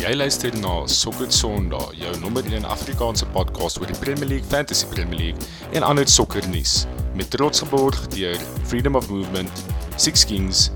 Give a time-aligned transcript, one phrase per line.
[0.00, 4.86] Jy luister na Sokker Sondag, jou nommer 1 Afrikaanse podcast oor die Premier League, Fantasy
[4.88, 6.86] Premier League en ander sokkernuus
[7.18, 8.40] met trots geborg deur
[8.70, 9.60] Freedom of Movement,
[10.00, 10.70] Six Kings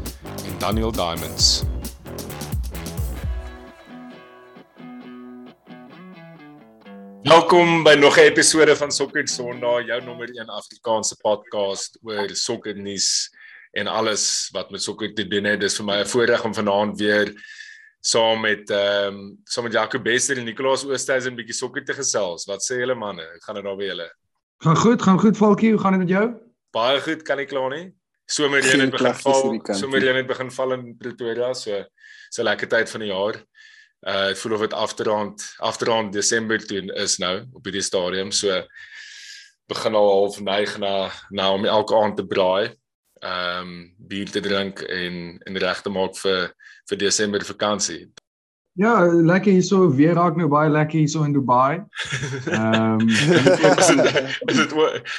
[0.44, 1.64] en Daniel Diamonds.
[7.24, 13.32] Welkom by nog 'n episode van Sokker Sondag, jou nommer 1 Afrikaanse podcast oor sokkernuus
[13.72, 15.60] en alles wat met sokker te doen het.
[15.60, 17.32] Dis vir my 'n voorreg om vanaand weer
[18.04, 21.94] saam met ehm um, saam met Jaco Bester en Nicolaas Oosthuizen 'n bietjie sokker te
[21.96, 22.44] gesels.
[22.44, 23.24] Wat sê julle manne?
[23.36, 24.08] Ek gaan dit nou by julle.
[24.64, 26.26] Gaan goed, gaan goed Falkie, hoe gaan dit met jou?
[26.72, 27.94] Baie goed, kan ek klaar nie.
[28.26, 29.60] Somerreën het begin val.
[29.80, 31.84] Somerreën het begin val in Pretoria, so
[32.30, 33.40] so lekker tyd van die jaar.
[34.04, 38.62] Uh ek voel of dit afterand afterand Desember toe is nou op hierdie stadium, so
[39.66, 42.74] begin al half neig na na om elke aand te braai
[43.24, 46.52] ehm um, bier te drink en en reg te maak vir
[46.90, 48.04] vir Desember vakansie.
[48.74, 51.84] Ja, lekker hierso weer raak nou baie lekker hierso in Dubai.
[52.50, 53.08] Ehm um,
[54.50, 54.74] is dit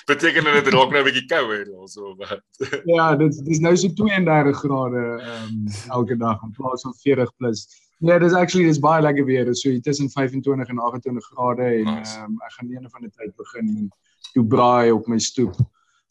[0.09, 2.43] beteken dit raak nou 'n bietjie kouer also wat.
[2.97, 7.31] ja, dit dis nou so 32 grade ehm um, elke dag in plaas van 40
[7.37, 7.63] plus.
[7.99, 9.45] Ja, yeah, dis actually dis baie lekker weer.
[9.45, 12.19] Dis so tussen 25 en 28 grade en ehm nice.
[12.19, 13.91] um, ek gaan een van die tyd begin
[14.33, 15.55] Dubai op my stoep.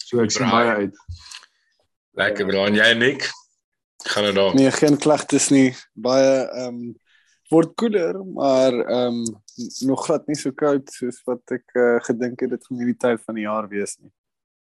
[0.00, 0.96] So ek sien baie uit.
[2.16, 3.28] Lekker bro, en jy Nick?
[4.04, 4.54] Gaan dit daar?
[4.54, 5.70] Nee, geen klagtes nie.
[5.92, 6.92] Baie ehm um,
[7.52, 9.42] word koeler, maar ehm um,
[9.86, 13.22] nog glad nie so koud soos wat ek uh, gedink het dit gaan hierdie tyd
[13.24, 14.10] van die jaar wees nie.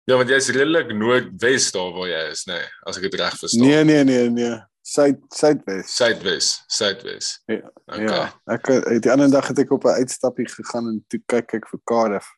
[0.09, 3.35] Ja, want jy's redelik noordwes daar waar jy is, nê, nee, as ek dit reg
[3.37, 3.67] verstaan.
[3.67, 4.57] Nee, nee, nee, nee.
[4.89, 5.91] Suid suidwes.
[5.93, 7.43] Suidwes, suidwes.
[7.45, 7.61] Ja.
[7.85, 8.07] Okay.
[8.07, 8.23] Ja.
[8.55, 11.69] Ek het die ander dag het ek op 'n uitstappie gegaan en toe kyk ek
[11.69, 12.31] vir Cardiff.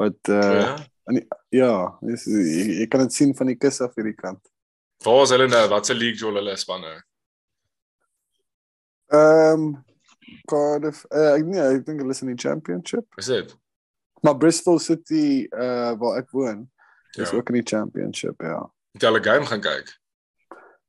[0.00, 0.72] Wat uh ja,
[1.12, 1.20] en,
[1.52, 1.74] ja
[2.08, 4.40] is, jy, jy kan dit sien van die kus af hierdie kant.
[5.04, 5.64] Waar is hulle nou?
[5.68, 6.94] Wat se league jol hulle spanne?
[9.12, 9.84] Ehm um,
[10.48, 13.04] Cardiff, uh, ek nee, ek dink hulle is in die championship.
[13.20, 13.52] Is dit?
[14.24, 16.64] Maar Bristol City uh waar ek woon,
[17.16, 17.36] is ja.
[17.36, 18.62] ook in die championship, ja.
[18.96, 19.92] Het jy al 'n game gaan kyk?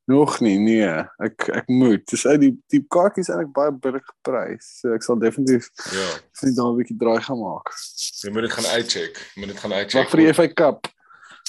[0.05, 0.89] Nog nie, nee.
[1.17, 2.05] Ek ek moet.
[2.07, 4.67] Dis uit die die kaartjies eintlik baie billig geprys.
[4.79, 7.73] So ek sal definitief ja, sien daar 'n bietjie draai gaan maak.
[8.21, 9.17] Jy moet dit gaan uitcheck.
[9.33, 10.03] Jy moet dit gaan uitcheck.
[10.03, 10.91] Wag vir die FA Cup.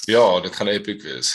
[0.06, 1.34] Ja, dit gaan epic wees.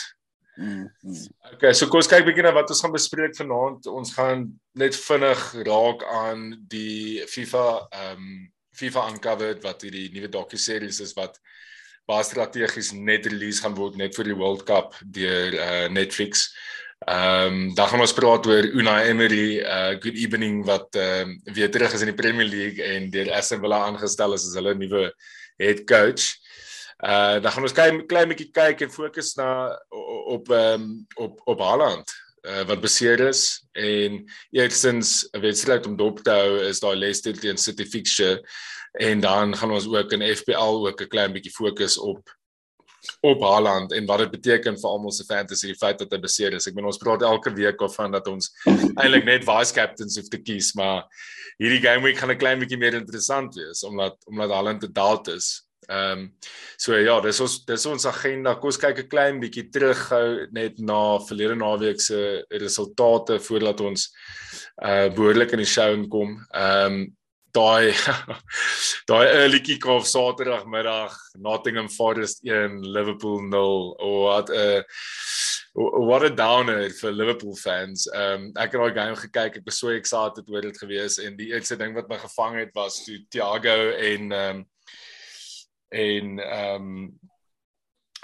[0.56, 1.28] Mm, mm.
[1.54, 3.88] Okay, so kom ons kyk bietjie na wat ons gaan bespreek vanaand.
[3.88, 4.46] Ons gaan
[4.78, 8.32] net vinnig raak aan die FIFA ehm um,
[8.72, 11.34] FIFA Uncovered wat hierdie nuwe docu-series is wat
[12.08, 16.48] baie strategies net release gaan word net vir die World Cup deur uh, Netflix.
[17.08, 21.54] Ehm um, dan gaan ons praat oor Unai Emery, uh good evening wat ehm uh,
[21.56, 24.76] weer terug is in die Premier League en deur Aston Villa aangestel is as hulle
[24.76, 25.08] nuwe
[25.58, 26.41] head coach.
[27.02, 29.48] Uh dan gaan ons kyk klein bietjie kyk en fokus na
[30.30, 32.12] op ehm um, op op Haaland
[32.46, 37.34] uh, wat beseer is en eersins 'n wedstryd om dop te hou is daai Leicester
[37.34, 38.38] teen City fixture
[38.92, 42.22] en dan gaan ons ook in FPL ook 'n klein bietjie fokus op
[43.20, 46.54] op Haaland en wat dit beteken vir almal se fantasy die feit dat hy beseer
[46.54, 46.66] is.
[46.66, 48.52] Ek bedoel ons praat elke week of van dat ons
[48.94, 51.02] eintlik net vice captains hoef te kies, maar
[51.58, 55.28] hierdie game week gaan 'n klein bietjie meer interessant wees omdat omdat Haaland te daalt
[55.28, 55.66] is.
[55.92, 56.28] Ehm um,
[56.80, 58.54] so ja, dis ons dis ons agenda.
[58.56, 63.80] Kom ons kyk 'n klein bietjie terug gou net na verlede naweek se resultate voordat
[63.80, 64.08] ons
[64.82, 66.38] uh behoorlik in die show inkom.
[66.54, 67.02] Ehm um,
[67.52, 67.92] daai
[69.10, 74.84] daai early kick-off Saterdagmiddag Nottingham Forest 1 Liverpool 0 oh, wat 'n
[75.74, 78.06] what a downer vir Liverpool fans.
[78.14, 81.36] Ehm um, ek het daai game gekyk, ek was so excited oor dit gewees en
[81.36, 84.68] die eerste ding wat my gevang het was toe Thiago en ehm um,
[85.92, 87.20] en ehm um,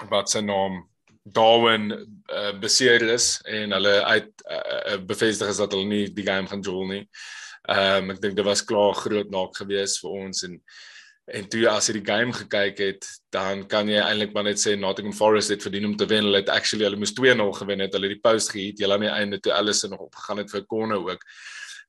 [0.09, 0.85] wat se naam
[1.23, 6.47] Darwin uh, beseer is en hulle uit uh, bevestig is dat hulle nie die game
[6.47, 7.03] gaan jol nie.
[7.69, 10.55] Ehm um, ek dink dit was klaar groot naak gewees vir ons en
[11.29, 14.73] en toe as jy die game gekyk het, dan kan jy eintlik maar net sê
[14.73, 16.25] Nottingham Forest het verdien om te wen.
[16.25, 17.93] Hulle het actually hulle moes 2-0 gewen het.
[17.93, 18.81] Hulle het die post gehit.
[18.81, 21.21] Hulle aan die einde toe Allison nog opgegaan het vir 'n corner ook.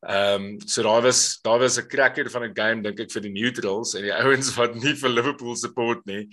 [0.00, 3.22] Ehm um, so daar was daar was 'n cracker van 'n game dink ek vir
[3.22, 6.28] die neutrals en die ouens wat nie vir Liverpool support nie.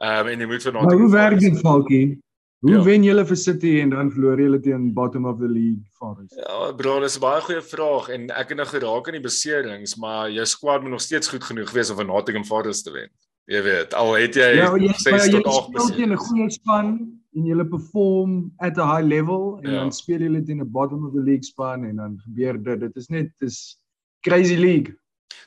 [0.00, 2.18] Ehm um, en jy moet vir nou Hoe werk dit Falkie?
[2.60, 2.82] Hoe ja.
[2.82, 6.34] wen julle vir City en dan verloor julle teen bottom of the league Forest?
[6.36, 9.96] Ja, bro, dis 'n baie goeie vraag en ek het nou geraak aan die beserings,
[9.96, 13.10] maar jou squad moet nog steeds goed genoeg wees om vir Nottingham Forest te wen.
[13.44, 15.96] Jy weet, al het jy ja, jy, 6 tot 8 beserings.
[15.96, 19.80] Jy het 'n goeie span en jy perform at a high level en ja.
[19.80, 22.80] dan speel jy teen 'n bottom of the league span en dan gebeur dit.
[22.80, 23.78] Dit is net dis
[24.26, 24.96] crazy league.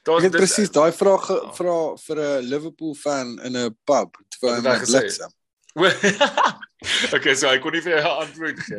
[0.04, 1.54] Dit is presies daai vraag ja.
[1.54, 5.32] vra vir 'n Liverpool fan in 'n pub terwyl hy bliksem.
[7.16, 8.78] okay, so ek kon nie vir jou antwoord gee.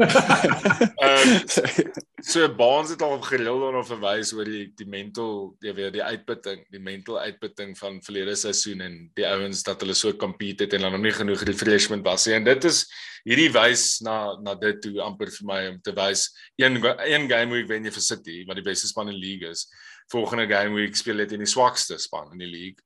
[1.03, 5.97] Ehm um, so Baans het al gereeld daarna verwys oor die die mental, jy weet,
[5.97, 10.65] die uitputting, die mental uitputting van verlede seisoen en die ouens dat hulle so compete
[10.65, 12.39] het en dan nog nie genoeg refreshment was nie.
[12.39, 12.85] En dit is
[13.27, 16.29] hierdie wys na na dit toe amper vir my om te wys
[16.61, 19.51] een een game week wen jy vir City, wat die beste span in die league
[19.51, 19.67] is.
[20.15, 22.79] Volgende game week speel jy teen die swakste span in die league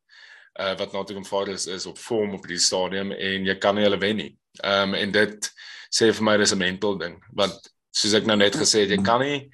[0.59, 3.99] uh, wat Nottingham Forest is op vorm op die stadium en jy kan nie hulle
[3.99, 4.31] wen nie.
[4.63, 5.51] Ehm um, en dit
[5.95, 9.03] sê vir my dis 'n mental ding want soos ek nou net gesê het jy
[9.03, 9.51] kan nie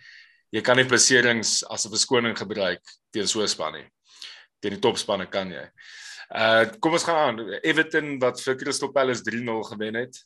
[0.54, 3.88] jy kan nie plaserings as 'n verskoning gebruik teen so 'n span nie.
[4.60, 5.68] Teen die topspanne kan jy.
[6.34, 7.60] Uh kom ons gaan aan.
[7.62, 10.24] Everton wat vir Crystal Palace 3-0 gewen het.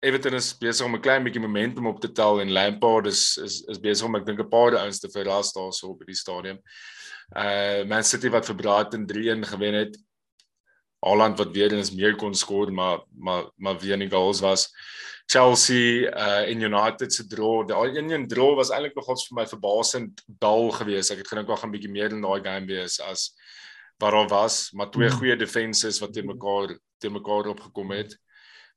[0.00, 3.62] Everton is besig om 'n klein bietjie momentum op te tel en Lampard is is
[3.68, 6.58] is besig om ek dink 'n paar ouens te verras daarso op die stadium.
[7.36, 9.96] Uh Man City wat vir Brighton 3-1 gewen het.
[11.00, 14.68] Haaland wat weer eens meer kon skoor maar maar maar weer nie goals was.
[15.26, 19.46] Chelsea uh en United se draw, daai een een draw was eintlik nogals vir my
[19.46, 21.12] verbasend dal geweest.
[21.12, 23.34] Ek het gedink daar gaan 'n bietjie meer in daai game wees as
[23.98, 25.18] wat daar was, maar twee hmm.
[25.18, 28.16] goeie defenses wat teen mekaar teen mekaar opgekom het.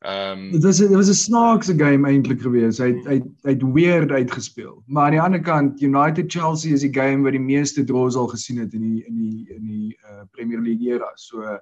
[0.01, 2.79] Ehm um, dit was dit was 'n snaakse game eintlik geweest.
[2.79, 4.83] Hy hy hy het weird uitgespeel.
[4.85, 8.27] Maar aan die ander kant United Chelsea is die game wat die meeste draws al
[8.27, 11.11] gesien het in die in die in die uh, Premier League era.
[11.15, 11.57] So uh,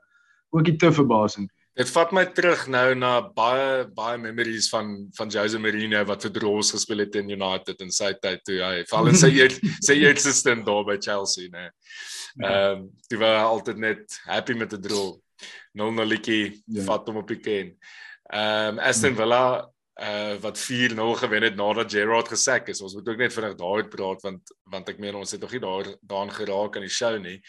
[0.50, 1.52] ook nie te verbasend.
[1.80, 6.34] Dit vat my terug nou na baie baie memories van van Jose Mourinho wat vir
[6.36, 9.56] Draws gespeel het in United in sy tyd toe hy val in sy eer,
[9.86, 11.70] sy eerste stint daar by Chelsea, né.
[12.36, 12.50] Ja.
[12.50, 15.16] Ehm um, hy was altyd net happy met die draw.
[15.80, 16.84] Nou nou likie ja.
[16.90, 17.76] vat hom op die ken.
[18.28, 19.44] Ehm um, Aston Villa
[20.00, 22.82] uh wat 4-0 gewen het nadat Gerrard gesak is.
[22.82, 25.64] Ons moet ook net vinnig daaroor praat want want ek meen ons het nog nie
[25.64, 27.40] daar daan geraak aan die show nie.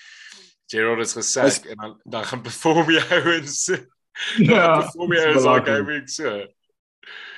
[0.71, 3.67] Gerald is gesê en dan dan gaan perform jy ouens.
[4.39, 4.81] Ja.
[4.81, 6.35] Perform jy as ook hy week so.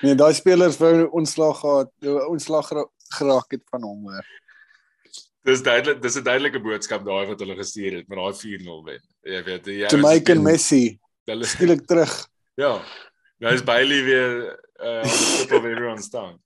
[0.03, 1.93] Nee, daai spelers wou ontslag gehad,
[2.29, 2.69] ontslag
[3.17, 4.27] geraak het van hom hoor.
[5.47, 9.01] Dis duidelik, dis 'n duidelike boodskap daai wat hulle gestuur het met daai 4-0 wen.
[9.23, 10.99] Jy weet, jy Jamaican Messi.
[11.27, 12.13] Hulle skielik terug.
[12.55, 12.83] Ja.
[13.39, 15.03] Nou is Bailey weer uh
[15.57, 16.39] of everyone's tongue.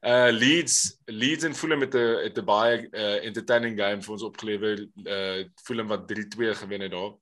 [0.00, 4.22] Uh Leeds Leeds en Fulham met 'n het 'n baie uh, entertaining game vir ons
[4.22, 4.88] opgelewer.
[5.04, 7.14] Uh Fulham wat 3-2 gewen het daar.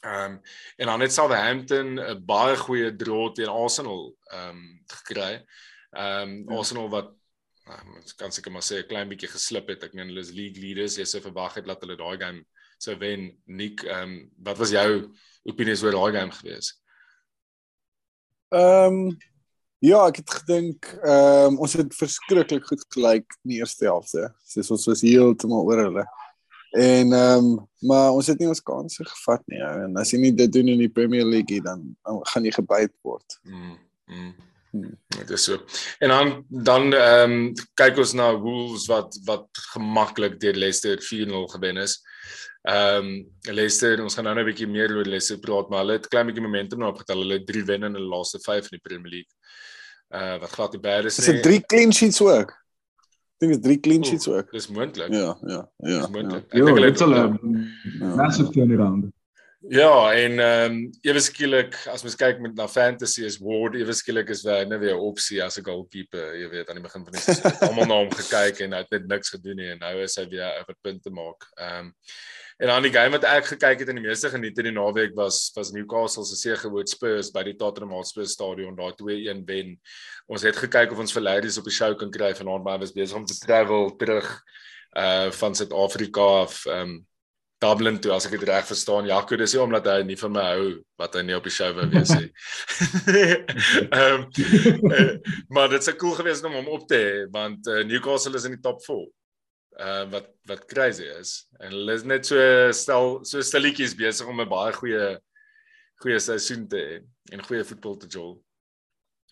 [0.00, 0.40] Ehm um,
[0.76, 5.44] en dan het Southampton 'n baie goeie draw teen Arsenal ehm um, gekry.
[5.90, 6.56] Ehm um, ja.
[6.56, 7.12] Arsenal wat
[7.68, 9.82] um, kan seker maar sê 'n klein bietjie geslip het.
[9.82, 10.96] Ek meen hulle is league leaders.
[10.96, 12.44] Jy sou verwag het dat hulle daai game
[12.78, 13.40] sou wen.
[13.44, 15.12] Nick, ehm um, wat was jou
[15.42, 16.82] opinie oor daai game geweest?
[18.48, 19.16] Ehm um,
[19.86, 24.30] Ja, ek het gedink ehm um, ons het verskriklik goed gelyk in die eerste helfte.
[24.48, 26.04] Soos ons was heeltemal oor hulle.
[26.76, 27.52] En ehm um,
[27.86, 29.60] maar ons het nie ons kansse gevat nie.
[29.62, 29.84] Ou.
[29.84, 32.94] En as jy nie dit doen in die Premier League dan, dan gaan jy gebyt
[33.06, 33.38] word.
[33.44, 33.78] Mm.
[34.10, 34.34] mm.
[34.76, 34.96] Hmm.
[35.14, 35.60] Dit is so.
[36.02, 39.46] En dan dan ehm um, kyk ons na Wolves wat wat
[39.76, 42.00] gemaklik deur Leicester 4-0 gewen is.
[42.66, 46.00] Ehm um, Leicester, ons gaan nou net 'n bietjie meer oor Leicester praat, maar hulle
[46.00, 47.22] het klein bietjie momentum nou opgetel.
[47.22, 49.34] Hulle het 3 wenne in hulle laaste 5 in die Premier League
[50.14, 51.18] uh wat glad die bad is.
[51.18, 52.50] Is dit drie clean sheets ook?
[53.36, 54.50] Ek dink dit is drie clean sheets ook.
[54.50, 55.12] Dis moontlik.
[55.12, 55.98] Ja, ja, ja.
[56.00, 56.46] Dis moontlik.
[56.52, 56.58] Ja.
[56.58, 59.12] Ek dink hulle het 'n massive turnaround.
[59.68, 63.94] Ja, en ehm um, ewe skielik as mens kyk met na fantasy is Ward ewe
[63.96, 67.04] skielik is hy nou weer 'n opsie as 'n goalkeeper, jy weet aan die begin
[67.04, 67.58] van die seisoen.
[67.68, 70.26] Almal na hom gekyk en hy het net niks gedoen nie en nou is hy
[70.30, 71.50] weer op 'n punt te maak.
[71.58, 71.94] Ehm um,
[72.58, 75.12] En dan die game wat ek gekyk het en die meeste geniet in die naweek
[75.14, 79.74] was was Newcastle se seëgewoord Spurs by die Tottenham Hotspur stadion daar 2-1 wen.
[80.26, 82.94] Ons het gekyk of ons vir ladies op die show kan kry vanaand maar was
[82.96, 84.30] besig om te travel terug
[84.96, 86.96] uh van Suid-Afrika af um
[87.66, 89.08] Dublin toe as ek dit reg verstaan.
[89.10, 90.70] Jaco, dis nie omdat hy nie van my hou
[91.00, 92.30] wat hy nie op die show wou wees nie.
[93.98, 95.20] Ehm um,
[95.54, 98.56] maar dit sou cool gewees om hom op te hê want uh, Newcastle is in
[98.56, 99.06] die top 4
[99.76, 101.46] uh wat wat crazy is.
[101.60, 102.38] En hulle is net so
[102.72, 105.18] stel so stilletjies besig om 'n baie goeie
[106.02, 106.94] goeie seisoen te hê
[107.32, 108.38] en goeie voetbal te jol.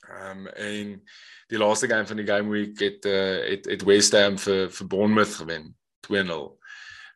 [0.04, 1.00] Um en
[1.48, 4.86] die laaste game van die game week het uh het het West Ham vir vir
[4.86, 5.72] Bournemouth gewen
[6.06, 6.58] 2-0.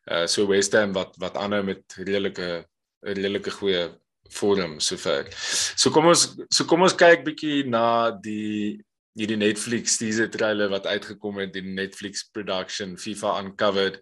[0.09, 2.65] Uh so West Ham wat wat aanhou met redelike
[3.05, 3.89] redelike goeie
[4.29, 5.29] vorm sover.
[5.77, 8.81] So kom ons so kom ons kyk bietjie na die
[9.19, 13.99] hierdie Netflix teaser trailer wat uitgekom het die Netflix production FIFA uncovered.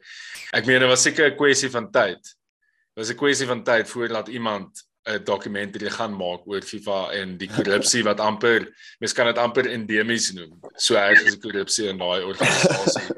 [0.54, 2.22] Ek meen dit was seker 'n kwessie van tyd.
[2.22, 7.38] Dit was 'n kwessie van tyd voordat iemand 'n dokumentary gaan maak oor FIFA en
[7.38, 8.68] die korrupsie wat amper
[9.00, 10.60] mens kan dit amper endemies noem.
[10.76, 13.08] So erg is die korrupsie in daai organisasie.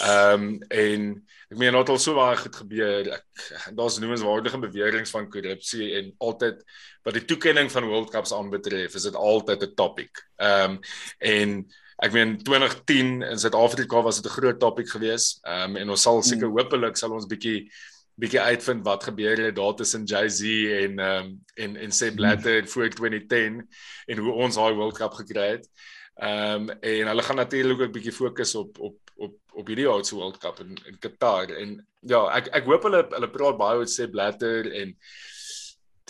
[0.00, 3.12] Ehm um, en ek meen dit het al so baie goed gebeur.
[3.12, 6.62] Ek daar's noemenswaardige beweringe van korrupsie en altyd
[7.04, 10.24] wat die toekenning van World Cups aanbetref, is dit altyd 'n topik.
[10.40, 10.80] Ehm um,
[11.18, 11.56] en
[12.02, 15.44] ek meen 2010 in Suid-Afrika was dit 'n groot topik geweest.
[15.44, 16.58] Ehm um, en ons sal seker mm.
[16.58, 17.68] hopelik sal ons bietjie
[18.14, 20.42] bietjie uitvind wat gebeur het daar tussen Jay-Z
[20.84, 23.68] en ehm um, en en Sepp Blatter in voor 2010
[24.06, 25.68] en hoe ons daai World Cup gekry het.
[26.16, 29.88] Ehm um, en hulle gaan natuurlik ook 'n bietjie fokus op op op op hierdie
[29.88, 31.52] Oudtshoorn World Cup in in Qatar.
[31.60, 34.94] En ja, ek ek hoop hulle hulle praat baie oor Sepp Blatter en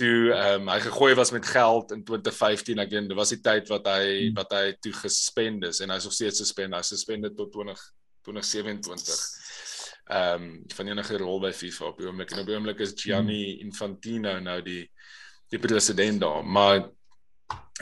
[0.01, 3.43] toe ehm um, hy gegooi was met geld in 2015 ek weet dit was die
[3.45, 4.39] tyd wat hy hmm.
[4.39, 6.79] wat hy toe gespend is en hy's nog steeds gespend.
[6.79, 7.85] Hy's gespend tot 20
[8.29, 9.21] 2027
[10.13, 12.33] ehm um, van enige rol by FIFA op die oomblik.
[12.33, 13.69] En op die oomblik is Gianni hmm.
[13.69, 14.83] Infantino nou die
[15.53, 16.45] die president daar.
[16.45, 16.87] Maar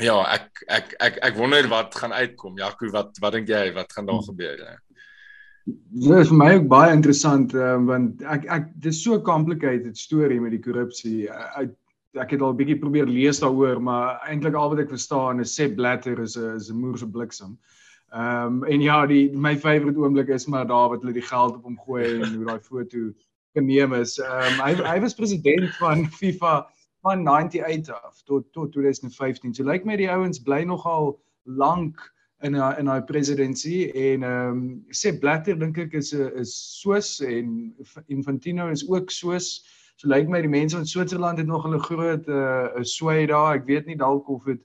[0.03, 2.59] ja ek ek ek ek wonder wat gaan uitkom.
[2.59, 3.67] Jaco wat wat dink jy?
[3.77, 4.79] Wat gaan daar gebeur hè
[5.91, 9.99] Dit is vir my ook baie interessant um, want ek ek dis so 'n complicated
[9.99, 11.77] storie met die korrupsie ek
[12.19, 15.55] ek het al 'n bietjie probeer lees daaroor maar eintlik al wat ek verstaan is
[15.55, 17.59] Sepp Blatter is 'n is 'n moerse bliksem
[18.11, 21.55] Ehm um, en ja, die my favourite oomblik is maar daar wat hulle die geld
[21.55, 23.13] op hom gooi en hoe daai foto
[23.55, 24.17] geneem is.
[24.19, 26.55] Ehm um, hy hy was president van FIFA
[27.07, 29.55] van 98 af tot tot 2015.
[29.55, 32.03] So lyk like my die ouens bly nogal lank
[32.43, 36.55] in a, in daai presidentsie en ehm um, sê Blatter dink ek is 'n is
[36.81, 37.75] Swiss en
[38.09, 39.65] Infantino is ook Swiss.
[39.97, 43.27] So lyk like my die mense in Switserland het nog 'n groot 'n uh, sway
[43.27, 43.55] daar.
[43.55, 44.61] Ek weet nie dalk of dit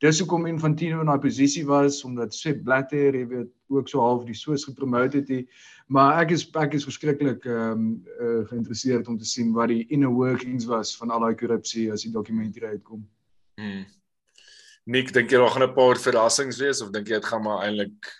[0.00, 4.24] dis hoekom Infantino in daai posisie was omdat Sepp Blatter, jy weet, ook so half
[4.24, 5.46] die soos gepromote het hy.
[5.88, 9.86] Maar ek is ek is verskriklik ehm um, uh, geïnteresseerd om te sien wat die
[9.88, 13.02] inner workings was van al daai korrupsie as die dokument hier uitkom.
[13.58, 13.86] Hmm.
[14.88, 17.66] Nik, dink jy daar gaan 'n paar verrassings wees of dink jy dit gaan maar
[17.66, 18.12] eintlik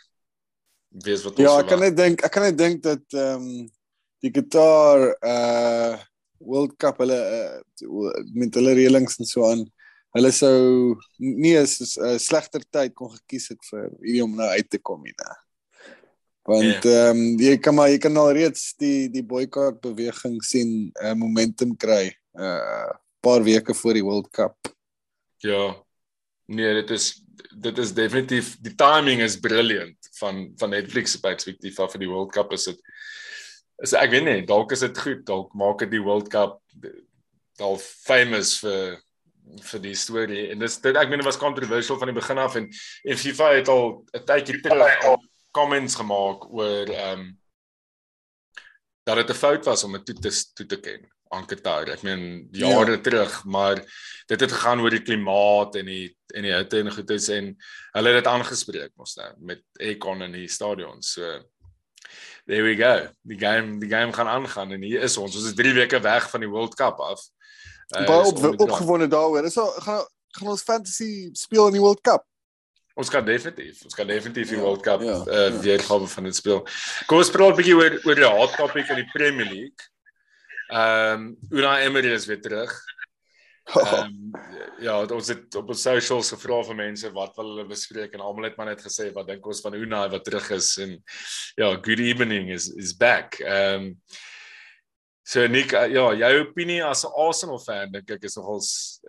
[1.04, 3.66] wees wat ons Ja, ek kan net dink ek kan net dink dat ehm um,
[4.20, 5.96] die gitaar uh
[6.38, 9.64] World Cup hulle uh, met hulle reëlings en so aan
[10.16, 11.66] hulle sou nie 'n
[12.18, 15.14] slegter tyd kon gekies het vir hierdie om nou uit te kom nie.
[16.44, 17.10] Want ja.
[17.10, 17.16] ehm yeah.
[17.16, 21.76] um, jy kan maar jy kan al reeds die die boikot beweging sien uh, momentum
[21.76, 24.74] kry uh, paar weke voor die World Cup.
[25.42, 25.87] Ja.
[26.48, 27.08] Nee, dit is
[27.58, 32.08] dit is definitief die timing is brilliant van van Netflix se perspektief af vir die
[32.10, 32.78] World Cup is dit
[33.84, 36.58] is ek weet nie dalk is dit goed dalk maak dit die World Cup
[37.60, 38.96] dalk famous vir
[39.64, 40.46] vir die storie.
[40.52, 43.52] En dis dit ek meen dit was controversial van die begin af en en FIFA
[43.56, 45.20] het al 'n tydjie terug al
[45.52, 47.38] comments gemaak oor ehm um,
[49.04, 51.90] dat dit 'n fout was om dit toe te toe te ken aan Qatar.
[51.94, 53.02] Ek meen jare ja.
[53.04, 53.82] terug, maar
[54.28, 56.06] dit het gegaan oor die klimaat en die
[56.36, 57.54] en die hitte en goedes en
[57.94, 61.00] hulle het dit aangespreek mos nou met Econ in die stadion.
[61.02, 61.24] So
[62.44, 63.08] there we go.
[63.22, 65.36] Die game die game gaan aangaan en hier is ons.
[65.36, 67.24] Ons is 3 weke weg van die World Cup af.
[67.96, 69.44] Uh, baie op, opgewonde daaroor.
[69.48, 70.04] Is al gaan
[70.36, 72.26] gaan ons fantasy speel in die World Cup.
[72.98, 75.60] Ons kan definitief, ons kan definitief die ja, World Cup ja, uh ja.
[75.62, 76.64] weergawe van dit speel.
[77.06, 79.88] Kom ons praat 'n bietjie oor oor die hot topic in die Premier League.
[80.68, 82.72] Ehm um, Una Emery is weer terug.
[83.68, 84.30] Ehm um,
[84.80, 88.48] ja, ons het op ons socials gevra vir mense wat wil hulle bespreek en almal
[88.48, 90.96] het maar net gesê wat dink ons van Una wat terug is en
[91.56, 93.40] ja, good evening is is back.
[93.44, 93.94] Ehm um,
[95.28, 98.62] So Nick, uh, ja, jou opinie as 'n Arsenal fan dink ek is nogal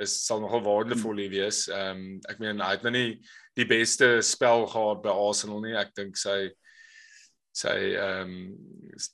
[0.03, 1.69] is sal nogal waardevol wees.
[1.69, 3.21] Ehm um, ek meen hy het nou nie
[3.55, 5.77] die beste spel gehad by Arsenal nie.
[5.79, 6.51] Ek dink sy
[7.59, 8.33] sy ehm um,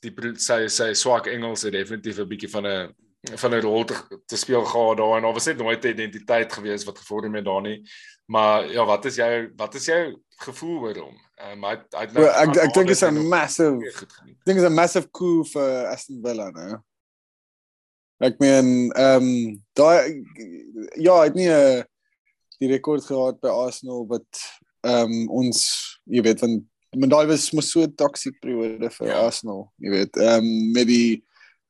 [0.02, 2.94] die sy sy swak Engels het definitief 'n bietjie van 'n
[3.34, 6.52] van 'n rol te, te speel gehad daar en daar was net nooit 'n identiteit
[6.52, 7.82] gewees wat gevorm het daar nie.
[8.26, 11.16] Maar ja, wat is jou wat is jou gevoel oor hom?
[11.34, 13.78] Ehm um, hy hy nou, ek ek dink is 'n massive
[14.44, 16.78] dink is 'n massive coup vir Aston Villa nou.
[18.18, 20.24] Ek meen ehm um, daai
[20.96, 21.82] ja, het nie 'n uh,
[22.58, 24.30] die rekord gehad by Arsenal wat
[24.80, 25.60] ehm um, ons
[26.04, 26.62] jy weet van
[26.94, 29.24] maar daai was mos so 'n toksiese periode vir ja.
[29.26, 30.16] Arsenal, jy weet.
[30.16, 31.24] Ehm um, die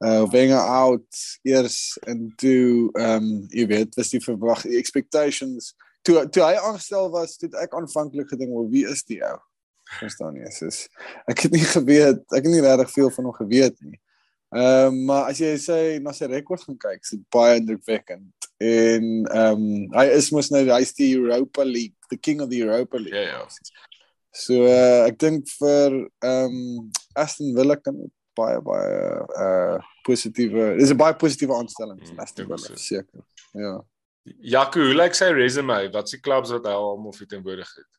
[0.04, 1.08] uh Wenger out
[1.42, 7.10] eers en toe ehm um, jy weet, was die verwag expectations toe toe hy aangestel
[7.10, 9.38] was, toe ek aanvanklik gedink, "Wel, wie is die ou?"
[10.00, 10.50] Verstaan jy?
[10.50, 10.88] Soos
[11.30, 14.00] ek het nie geweet, ek het nie regtig veel van hom geweet nie.
[14.54, 18.50] Ehm um, maar as jy sê na sy rekord gaan kyk, is dit baie indrukwekkend.
[18.62, 22.60] En ehm um, hy is mos nou hy's die Europa League, the king of the
[22.62, 23.16] Europa League.
[23.16, 23.46] Ja ja.
[24.36, 27.96] So uh, ek dink vir ehm um, Aston Villa kan
[28.36, 28.96] baie baie
[29.42, 33.22] uh positiewe dis 'n baie positiewe aanstelling vir mm, Aston Villa seker.
[33.56, 33.78] Ja.
[34.54, 35.78] Jaco, hoe lyk sy resume?
[35.94, 37.90] Wat se clubs wat hy almal vir teenwoordig het?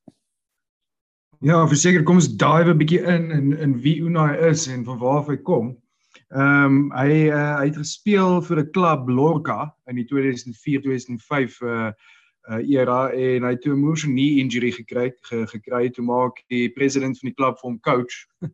[1.46, 5.00] Ja, verseker kom ons dive 'n bietjie in in in wie Unai is en van
[5.02, 5.74] waar hy kom.
[6.36, 11.92] Ehm um, hy uh, hy het gespeel vir 'n klub Lorca in die 2004-2005 uh
[12.50, 16.70] uh era en hy het 'n motion knee injury gekry ge, gekry toe maak die
[16.70, 18.26] president van die klub vir hom coach.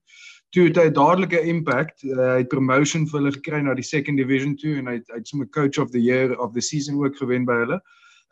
[0.54, 2.04] toe het hy dadelike impact.
[2.04, 5.08] Uh, hy het promotion vir hulle gekry na die second division toe en hy het,
[5.10, 7.82] hy het sommer coach of the year of the season ook gewen by hulle.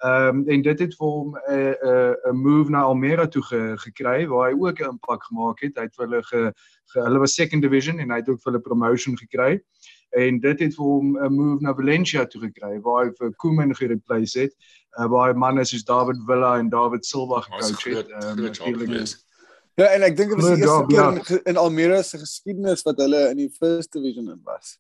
[0.02, 3.28] Ehm um, en dit het vir hom 'n uh, 'n uh, 'n move na Almere
[3.28, 5.78] toe ge, gekry waar hy ook 'n impak gemaak het.
[5.78, 6.54] Hy het vir hulle ge,
[6.94, 9.62] ge hulle was second division en hy het ook vir hulle promotion gekry.
[10.18, 13.76] En dit het vir hom 'n move na Valencia toe gekry waar hy vir Koeman
[13.76, 14.56] gereplace het.
[15.00, 18.10] Uh, waar hy manne soos David Villa en David Silva gecoach het.
[18.10, 19.06] Ehm um,
[19.80, 21.12] Ja, en ek dink dit was die eerste keer ja.
[21.12, 24.76] in, in Almere se geskiedenis wat hulle in die first division in was.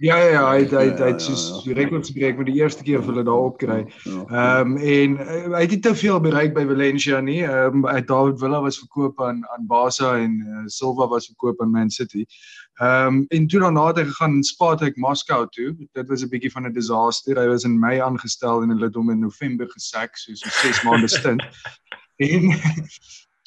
[0.00, 3.02] Ja ja ja, hy hy hy het soos die rekords gebreek met die eerste keer
[3.04, 3.82] vir hulle daar opkry.
[4.08, 7.42] Ehm um, en uh, hy het nie te veel bereik by Valencia nie.
[7.44, 11.74] Ehm um, David Villa was verkoop aan aan Barca en uh, Silva was verkoop aan
[11.74, 12.24] Man City.
[12.80, 15.76] Ehm um, en toe daarna het hy gegaan in Spartak Moscow toe.
[15.92, 17.36] Dit was 'n bietjie van 'n disaster.
[17.36, 20.82] Hy was in Mei aangestel en hulle het hom in November gesak, soos 'n 6
[20.82, 21.44] maande stint.
[22.30, 22.56] en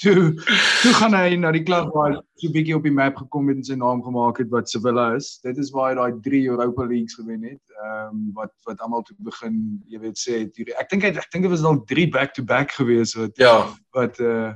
[0.03, 0.33] toe
[0.81, 3.61] toe gaan hy na die klub waar so 'n bietjie op die map gekom het
[3.61, 5.39] en sy naam gemaak het wat Sevilla is.
[5.43, 7.63] Dit is waar hy daai 3 Europa Leagues gewen het.
[7.83, 9.55] Ehm um, wat wat almal toe begin,
[9.87, 10.73] jy weet sê het hier.
[10.79, 13.69] Ek dink hy ek dink dit was dalk 3 back to back gewees wat Ja.
[13.91, 14.53] Wat uh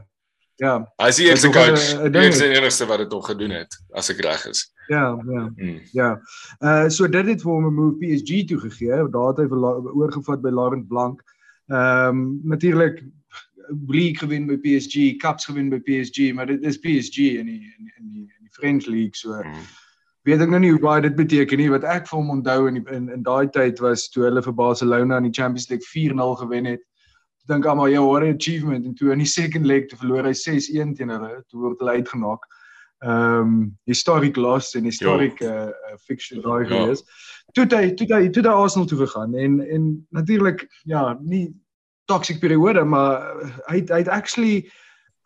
[0.58, 0.74] ja.
[0.98, 1.86] Hy is die eerste coach.
[2.02, 4.66] Hy die enigste wat dit nog gedoen het as ek reg is.
[4.90, 5.44] Ja, ja.
[5.56, 5.82] Hmm.
[5.94, 6.10] Ja.
[6.60, 9.04] Uh so dit het vir hom 'n move PSG toe gegee.
[9.12, 11.22] Daar het hy oorgevat by Laurent Blanc.
[11.68, 13.04] Ehm um, natuurlik
[13.88, 17.92] league gewen by PSG, cups gewen by PSG, maar dit is PSG in die in
[17.98, 19.34] in die, in die French league so.
[19.34, 19.68] Mm.
[20.28, 22.82] Weet ek nou nie hoe baie dit beteken nie wat ek vir hom onthou in
[22.82, 26.36] die, in in daai tyd was toe hulle vir Barcelona in die Champions League 4-0
[26.42, 26.84] gewen het.
[27.44, 30.28] Ek dink almal ja, what an achievement en toe in die second leg te verloor
[30.28, 32.44] hy 6-1 teen hulle, toe word hulle uitgenaak.
[33.06, 33.56] Ehm um,
[33.86, 37.06] historic loss en historic uh, uh, fixture daai gewees.
[37.54, 41.46] Toe hy toe hy toe hy Arsenal toe gegaan en en natuurlik ja, nie
[42.08, 43.24] toxic periode maar
[43.68, 44.72] hy het, hy het actually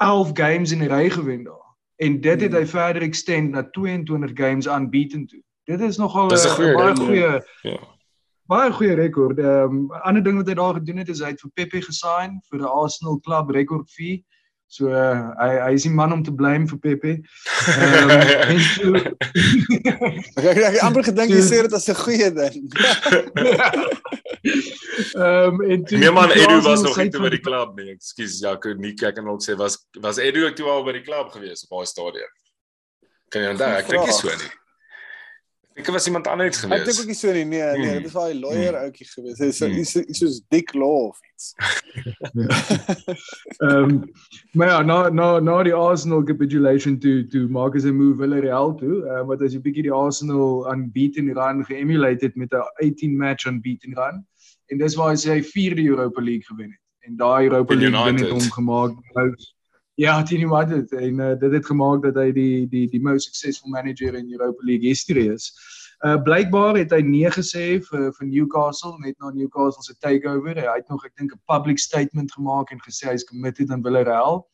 [0.01, 1.71] 11 games in 'n ry gewen daar
[2.01, 2.73] en dit het hy hmm.
[2.73, 5.41] verder extend na 22 games unbeaten toe.
[5.69, 7.79] Dit is nogal 'n baie goeie ja.
[8.49, 9.37] Baie goeie rekord.
[9.39, 12.41] Ehm um, ander ding wat hy daar gedoen het is hy het vir Pepe gesign
[12.49, 14.25] vir 'n Arsenal klub rekord fee.
[14.71, 17.11] So uh, hy hy is die man om te blame vir Pepe.
[17.75, 18.11] Ehm
[18.87, 18.95] um,
[20.39, 22.71] ek ek ek amper gedink jy sê dit as 'n goeie ding.
[25.11, 27.91] Ehm um, en toe Nee man, Edu was nog nie by die klub nie.
[27.97, 31.03] Ekskuus Jaco, nie kyk en ook sê was was Edu ook toe al by die
[31.03, 32.31] klub gewees op daai stadium.
[33.27, 33.71] Kan jy onthou?
[33.75, 34.51] Ek dink nie so nie.
[35.81, 36.79] Ek was iemand anders gewees.
[36.79, 37.45] Ek dink ook nie so nie.
[37.45, 38.03] Nee, nee, hmm.
[38.03, 38.83] dit was daai lawyer hmm.
[38.85, 39.39] ouetjie gewees.
[39.41, 40.17] Hy sê hy's hmm.
[40.19, 41.55] soos Dick Law of iets.
[43.65, 43.95] Ehm
[44.53, 48.99] maar ja, na na na die Arsenal capitulation to to Marcus and move Villarreal toe.
[49.09, 53.49] Um, wat as jy bietjie die Arsenal unbeaten run geemulate het met 'n 18 match
[53.49, 54.21] unbeaten run.
[54.69, 56.81] En dis waar hy sy vierde Europa League gewen het.
[57.09, 58.93] En daai Europa League wen het hom gemaak.
[59.95, 63.69] Ja, Tini United en uh, dit het gemaak dat hy die die die most successful
[63.69, 65.51] manager in Europa League history is.
[66.01, 70.55] Uh blykbaar het hy nee gesê vir vir Newcastle net na Newcastle se takeover.
[70.57, 74.47] Hy het nog ek dink 'n public statement gemaak en gesê hy's committed aan Villarreal.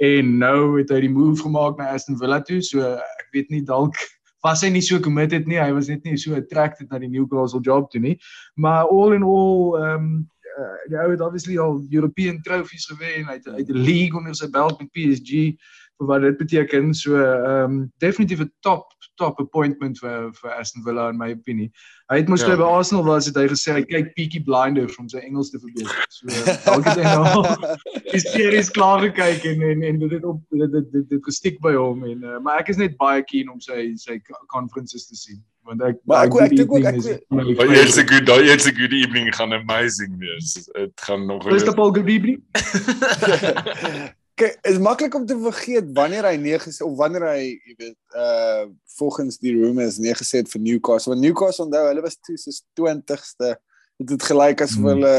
[0.00, 2.62] En nou het hy die move gemaak na Aston Villa toe.
[2.62, 3.94] So ek weet nie dalk
[4.42, 5.60] was hy nie so committed nie.
[5.60, 8.18] Hy was net nie so attracted na die Newcastle job toe nie.
[8.56, 13.28] Maar all in all um uh, die ou het obviously al European trophies gewen.
[13.28, 15.54] Hy het uit die league onder sy belt met PSG
[16.00, 16.94] vir wat dit beteken.
[16.94, 18.86] So ehm um, definitief 'n top
[19.20, 21.68] top appointment vir vir Aston Villa in my opinie.
[22.10, 22.56] Hy het mos ja.
[22.56, 26.06] by Arsenal was het hy gesê hy kyk Peaky Blinders om sy Engels te verbeter.
[26.08, 26.26] So
[26.64, 27.44] dalk het hy nou
[28.14, 31.60] die series klaar gekyk en en en dit het op dit dit dit, dit gestiek
[31.60, 35.18] by hom en uh, maar ek is net baie keen om sy sy conferences te
[35.18, 36.96] sien want ek maar ek ek dink ook ek
[37.28, 40.70] maar jy's 'n good daai jy's 'n good evening gaan amazing wees.
[40.72, 42.40] Dit gaan nog Is dit al good evening?
[44.40, 48.64] Kyk, is maklik om te vergeet wanneer hy 9 of wanneer hy, jy weet, uh
[49.00, 51.12] volgens die rumors 9 gesê het vir Newcastle.
[51.12, 53.56] Want Newcastle onthou, hulle was toe soos 20ste
[54.00, 54.86] dit het gelyk as hmm.
[54.88, 55.14] hulle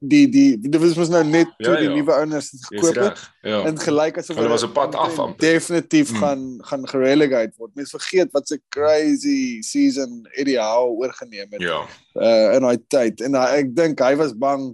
[0.00, 1.96] die die dit was mos nou net toe ja, die ja.
[1.98, 3.60] nuwe owners het gekoop het ja.
[3.68, 6.22] en gelyk as hulle was op pad af am definitief hmm.
[6.22, 11.80] gaan gaan gerelegate word mense vergeet wat 'n crazy season ideaal oorgeneem het ja
[12.16, 14.70] uh, in daai tyd en uh, ek dink hy was bang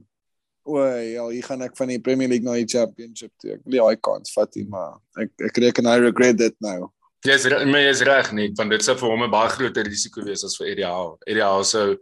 [0.67, 3.91] o ja hier gaan ek van die Premier League na die Championship toe ek wil
[3.91, 6.93] hy kans vat hy maar ek ek reken I regret it now
[7.27, 7.35] Ja,
[7.67, 10.55] my is reg nie, want dit sou vir hom 'n baie groter risiko wees as
[10.61, 11.19] vir Ideaal.
[11.27, 11.97] Ideaal sou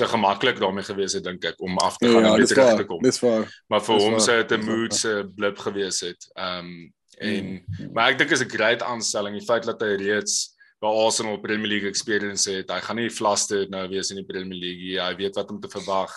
[0.00, 2.76] so gemaklik daarmee gewees het dink ek om af te gaan ja, en weer terug
[2.80, 3.02] te kom.
[3.04, 3.44] Dis waar.
[3.68, 6.26] Maar vir hom sou dit 'n mood se blip gewees het.
[6.34, 6.88] Ehm um,
[7.20, 7.92] En mm.
[7.92, 11.68] maar ek dink is 'n great aanstelling die feit dat hy reeds by Arsenal Premier
[11.68, 12.70] League experience het.
[12.72, 14.96] Hy gaan nie flustered nou wees in die Premier League.
[14.96, 16.14] Hy weet wat om te verwag.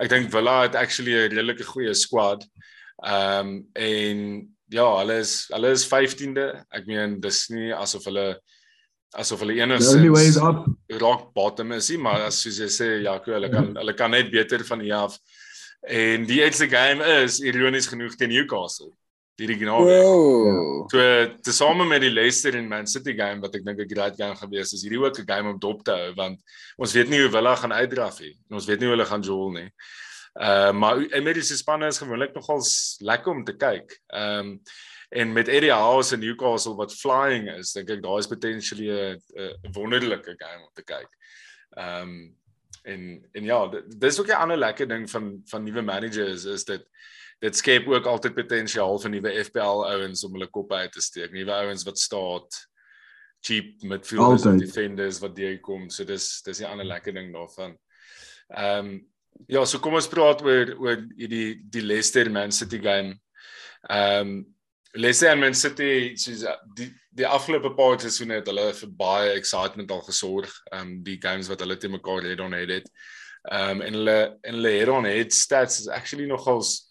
[0.00, 2.46] Ek dink Villa het actually 'n redelike goeie squad.
[3.04, 6.48] Ehm um, en ja, hulle is hulle is 15de.
[6.72, 8.40] Ek meen dis nie asof hulle
[9.18, 10.38] asof hulle enigsins
[11.00, 14.64] rock bottom is, maar as soos jy sê, ja, hulle kan hulle kan net beter
[14.64, 15.18] van hier af.
[15.82, 18.92] En die eerste game is ironies genoeg teen Newcastle.
[19.40, 19.86] Hierdie genoeg.
[19.88, 20.84] Wow.
[20.92, 21.00] So
[21.46, 24.74] tesame met die Leicester en Man City game wat ek dink 'n great game gewees
[24.76, 26.38] is, hierdie ook 'n game om dop te hou want
[26.76, 28.36] ons weet nie hoe Villa gaan uitdraf nie.
[28.50, 29.70] Ons weet nie hoe hulle gaan jol nie.
[30.36, 32.60] Uh maar Emirates spanne is gewoonlik nogal
[33.00, 34.00] lekker om te kyk.
[34.12, 34.60] Ehm um,
[35.10, 39.72] en met Eddie Howe in Newcastle wat flying is, dink ek daar is potentially 'n
[39.74, 41.10] wonderlike game om te kyk.
[41.76, 42.36] Ehm um,
[42.82, 46.86] en en ja, dis ook 'n ander lekker ding van van nuwe managers is dit
[47.40, 51.32] dit skep ook altyd potensiaal vir nuwe FPL ouens om hulle kop uit te steek.
[51.32, 52.66] Nuwe ouens wat staat
[53.40, 55.88] cheap midfielders en defenders wat jy kom.
[55.90, 57.76] So dis dis 'n ander lekker ding daarvan.
[58.48, 59.06] Ehm um,
[59.48, 63.18] ja, so kom ons praat oor oor die die Leicester Man City game.
[63.88, 64.56] Ehm um,
[64.92, 69.32] Leicester en Man City soos uh, die die afgelope paar seisoene het hulle vir baie
[69.34, 70.52] excitement al gesorg.
[70.70, 72.86] Ehm um, die games wat hulle te mekaar het on het.
[73.50, 76.90] Ehm um, en hulle en hulle het on het stats is actually nogals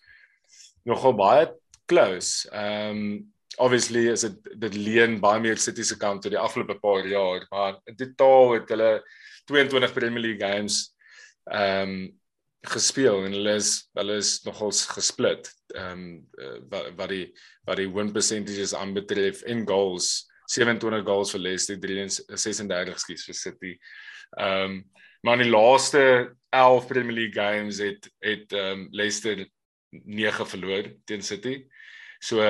[0.84, 1.50] nogal baie
[1.88, 2.48] close.
[2.52, 6.80] Ehm um, obviously is dit dit leen baie meer City se kant tot die afgelope
[6.80, 8.94] paar jaar, maar in totaal het hulle
[9.52, 10.96] 22 Premier League games
[11.52, 12.19] ehm um,
[12.68, 17.28] gespeel en hulle is hulle is nogals gesplit ehm um, uh, wat wat die
[17.66, 23.76] wat die win percentages aanbetref in goals 27 goals vir Leicester 36 skies vir City.
[24.38, 24.82] Ehm um,
[25.22, 26.02] maar in die laaste
[26.56, 29.46] 11 Premier League games het het ehm um, Leicester
[29.92, 31.68] 9 verloor teen City.
[32.20, 32.42] So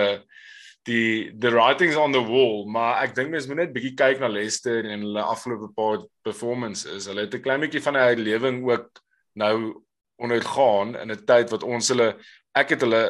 [0.88, 4.30] die the writings on the wall, maar ek dink mens moet net bietjie kyk na
[4.32, 7.08] Leicester en hulle afgelope paar performances.
[7.10, 9.04] Hulle het 'n klein bietjie van 'n herlewing ook
[9.36, 9.84] nou
[10.20, 12.14] ondergaan in 'n tyd wat ons hulle
[12.56, 13.04] ek het hulle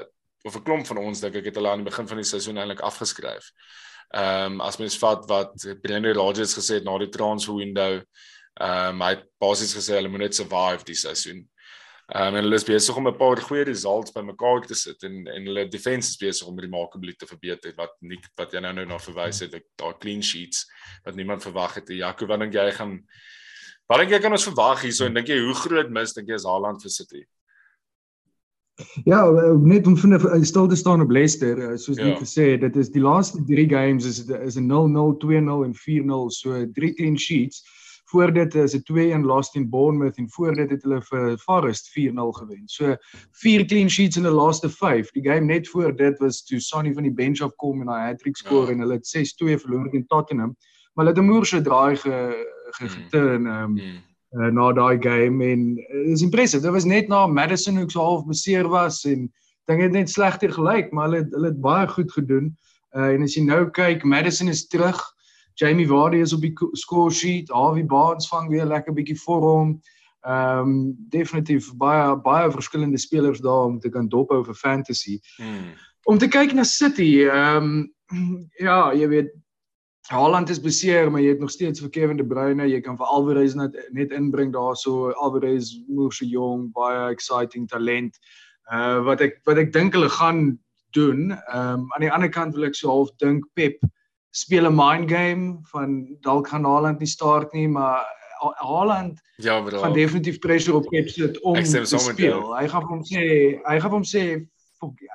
[0.46, 2.58] of 'n klomp van ons dink ek het hulle aan die begin van die seisoen
[2.58, 3.52] eintlik afgeskryf.
[4.10, 8.02] Ehm um, as mens vat wat Brendan Rodgers gesê het na die transfer window,
[8.60, 11.48] ehm um, hy het basies gesê hulle moet net survive die seisoen.
[12.10, 15.28] Ehm um, en hulle is besig om 'n paar goeie results bymekaar te sit en
[15.28, 18.86] en hulle defense is besig om remarkably te verbeter wat nie wat jy nou nou
[18.86, 20.66] na verwys het, daai clean sheets
[21.06, 21.90] wat niemand verwag het.
[21.90, 22.98] Jaco, wat dink jy gaan
[23.90, 26.38] Wat dink jy kan ons verwag hierso en dink jy hoe groot mis dink jy
[26.38, 27.24] is Haaland vir City?
[29.04, 29.24] Ja,
[29.60, 32.14] net om vinnig stil te staan op Leicester, eh, soos ja.
[32.20, 36.30] gesê het, dit is die laaste 3 games is is 'n 0-0, 2-0 en 4-0,
[36.30, 37.66] so 3 clean sheets.
[38.14, 41.90] Voor dit is 'n 2-1 loss teen Bournemouth en voor dit het hulle vir Forest
[41.90, 42.64] 4-0 gewen.
[42.66, 42.96] So
[43.32, 45.12] 4 clean sheets in die laaste 5.
[45.12, 48.08] Die game net voor dit was toe Sonny van die bench af kom en hy
[48.08, 48.72] hat-trick score ja.
[48.72, 50.56] en hulle het 6-2 verloor teen Tottenham.
[51.00, 54.04] Maar hulle het 'n moerse draai ge geturn ehm um, mm.
[54.32, 56.62] uh, na daai game en uh, is impressive.
[56.62, 59.32] Dit was net na Madison hoe so half beseer was en
[59.66, 62.58] dink dit net slegter gelyk, maar hulle hulle het baie goed gedoen.
[62.92, 65.16] Uh, en as jy nou kyk, Madison is terug.
[65.54, 67.50] Jamie Vardy is op die score sheet.
[67.50, 69.82] Harvey Barnes vang weer lekker bietjie vir hom.
[70.28, 75.20] Ehm um, definitief baie baie verskillende spelers daar om te kan dophou vir fantasy.
[75.38, 75.72] Mm.
[76.04, 77.94] Om te kyk na City, ehm um,
[78.68, 79.38] ja, jy weet
[80.10, 83.06] Haaland is beseer, maar jy het nog steeds vir Kevin De Bruyne, jy kan vir
[83.14, 85.12] Alvarez net net inbring daarso.
[85.22, 88.18] Alvarez moer so jong, baie exciting talent.
[88.74, 90.58] Uh wat ek wat ek dink hulle gaan
[90.98, 91.30] doen.
[91.38, 93.78] Ehm um, aan die ander kant wil ek so half dink Pep
[94.34, 98.02] speel 'n mind game van dalk gaan Haaland nie start nie, maar
[98.66, 99.78] Haaland ja, bro.
[99.78, 102.56] gaan definitief pressure op Pep sit om te speel.
[102.56, 104.42] Hy gaan hom sê, hy gaan hom sê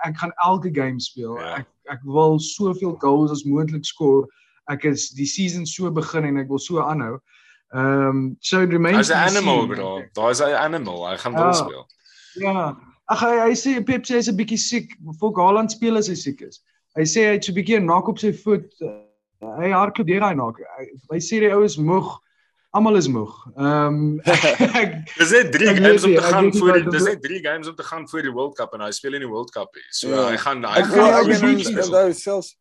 [0.07, 1.35] ek gaan elke game speel.
[1.41, 1.59] Ja.
[1.65, 4.31] Ek ek wil soveel goals as moontlik skoor
[4.73, 7.19] ek is die season so begin en ek wil so aanhou.
[7.75, 10.03] Ehm um, so remains as 'n animal bro.
[10.13, 11.09] Daar's 'n animal.
[11.09, 11.87] Hy gaan wel uh, speel.
[12.35, 12.77] Ja.
[13.05, 14.97] Ag hy hy sê Pep sê hy's 'n bietjie siek.
[15.21, 16.63] Volk Haaland speel as hy siek is.
[16.97, 18.71] Hy sê hy het so 'n bietjie 'n nak op sy voet.
[18.81, 19.03] Uh,
[19.59, 20.61] hy hardloop deur hy nak.
[20.79, 22.15] Hy, hy sê die ou is moeg.
[22.75, 23.35] Almal is moeg.
[23.59, 24.21] Ehm um,
[25.19, 27.87] dis net 3 games om te gaan voor die dis net 3 games om te
[27.91, 29.91] gaan voor die World Cup en hy speel in die World Cup hier.
[29.91, 30.29] So ja.
[30.31, 32.55] hy gaan hy gaan hy selfs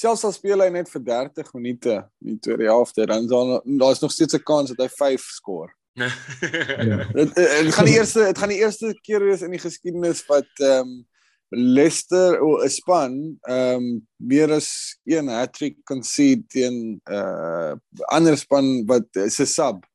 [0.00, 4.00] selfs al speel hy net vir 30 minute in die tweede helfte dan dan daar's
[4.00, 5.76] nog steeds 'n kans dat hy 5 skoor.
[6.90, 7.04] ja.
[7.12, 10.50] Dit dit gaan die eerste dit gaan die eerste keer wees in die geskiedenis wat
[10.58, 11.06] ehm um,
[11.50, 17.74] Leicester of 'n span ehm um, meer as een hattrick concede teen 'n uh,
[18.14, 19.86] ander span wat is 'n sub.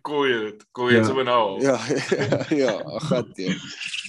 [0.00, 1.60] Kooi dit, kooi dit sommer nou.
[1.60, 1.76] Ja,
[2.16, 3.52] ja, ja, gat jy.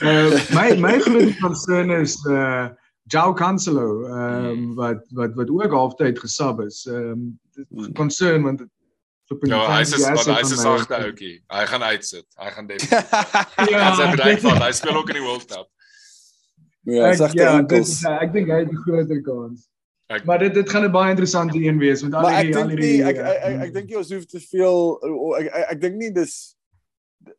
[0.02, 2.72] Uh my my groot concern is uh
[3.12, 6.86] Joe Cancelo ehm um, wat wat wat ook halftyd gesub is.
[6.86, 7.36] Ehm
[7.70, 8.66] um, concern want
[9.42, 11.44] Ja, hy is hy is 'n sagte ouetjie.
[11.48, 12.26] Hy gaan uitsit.
[12.36, 13.12] Hy gaan definitief.
[13.72, 15.70] ja, hy sê reg van hy speel ook in die World Cup.
[16.84, 18.02] Ja, sagte ja, enkels.
[18.04, 19.70] Ja, ek dink hy het 'n groter kans.
[20.12, 23.04] Ek, maar dit dit gaan 'n baie interessante een wees met al die al die
[23.04, 25.00] ek ek ek, ek dink jy ons hoef te veel
[25.40, 26.56] ek ek, ek dink nie dis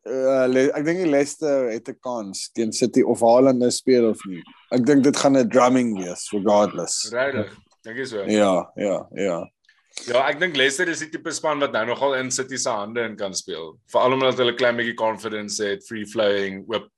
[0.05, 0.45] uh,
[0.77, 4.43] ek dink die Leicester het 'n kans teen City of Haaland nou speel of nie.
[4.71, 7.09] Ek dink dit gaan 'n drumming wees regardless.
[7.11, 7.51] Regtig.
[7.83, 8.23] Dink jy so?
[8.25, 9.45] Ja, ja, ja.
[10.03, 13.01] Ja, ek dink Leicester is die tipe span wat nou nogal in City se hande
[13.01, 13.77] in kan speel.
[13.87, 16.89] Veral omdat hulle klein bietjie confidence het, free flowing, oop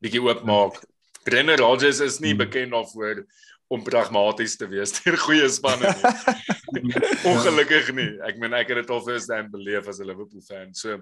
[0.00, 0.78] bietjie oop maak.
[1.26, 2.44] Brenner Rodgers is nie hmm.
[2.44, 3.24] bekend daarvoor
[3.70, 6.94] om pragmaties te wees teer goeie spanne nie.
[7.30, 8.10] Ongelukkig nie.
[8.26, 10.72] Ek meen ek het dit al first hand beleef as 'n Liverpool fan.
[10.74, 11.00] So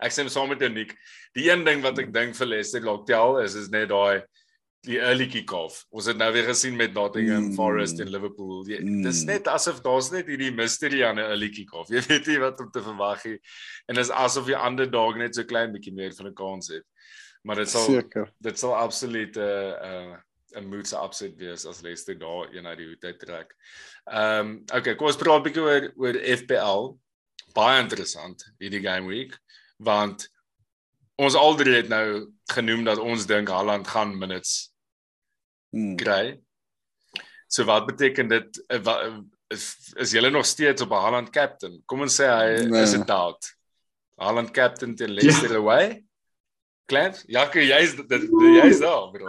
[0.00, 0.94] ek sê saam met Uniek,
[1.34, 4.22] die een ding wat ek dink vir Leicester tel is is net daai
[4.82, 5.84] die early kick-off.
[5.94, 7.54] Ons het nou weer gesien met Nottingham mm.
[7.54, 8.64] Forest en Liverpool.
[8.66, 9.04] Jy, mm.
[9.06, 11.90] Dis net asof daar's net hierdie mystery aan 'n early kick-off.
[11.94, 13.38] Jy weet nie wat om te verwag nie.
[13.86, 16.84] En dis asof die ander dog net so klein bietjie meer van 'n kans het.
[17.46, 18.32] Maar dit sal Seker.
[18.42, 20.18] dit sal absoluut 'n uh,
[20.58, 23.54] 'n uh, moedse upset wees as Leicester daar een uit die hoed uit trek.
[24.10, 26.98] Ehm um, okay, kom ons praat 'n bietjie oor oor FPL.
[27.54, 29.38] Baie interessant hierdie game week
[29.82, 30.28] want
[31.20, 32.06] ons alreeds het nou
[32.54, 34.72] genoem dat ons dink Haaland gaan minutes
[35.70, 35.96] hmm.
[35.96, 36.40] kry.
[37.46, 39.18] So wat beteken dit eh, eh,
[39.52, 41.82] is, is jy nog steeds op Haaland captain?
[41.86, 42.82] Kom ons sê hy nee.
[42.82, 43.52] is 'n doubt.
[44.16, 45.58] Haaland captain te Leicester ja.
[45.58, 46.04] away.
[46.90, 47.22] Klef?
[47.26, 49.28] Ja, jy jy's dit jy's daar, bro.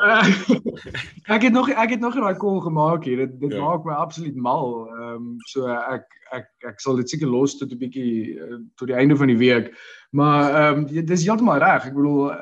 [1.36, 3.18] ek het nog ek het nog 'n daai call gemaak hier.
[3.18, 3.62] Dit dit ja.
[3.62, 4.88] maak my absoluut mal.
[4.89, 8.88] Ehm um, so ek ek ek sal dit seker los tot 'n bietjie uh, tot
[8.88, 9.74] die einde van die week.
[10.12, 11.86] Maar ehm um, dis heeltemal reg.
[11.89, 12.34] Ek bedoel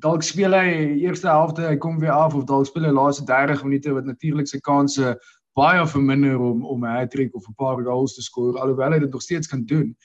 [0.00, 0.68] dalk speel hy
[1.04, 4.48] eerste helfte, hy kom weer af of dalk speel hy laaste 30 minute wat natuurlik
[4.48, 5.16] sy kanse
[5.58, 9.12] baie verminder om om 'n hat-trick of 'n paar goals te skoor alhoewel hy dit
[9.12, 9.96] nog steeds kan doen.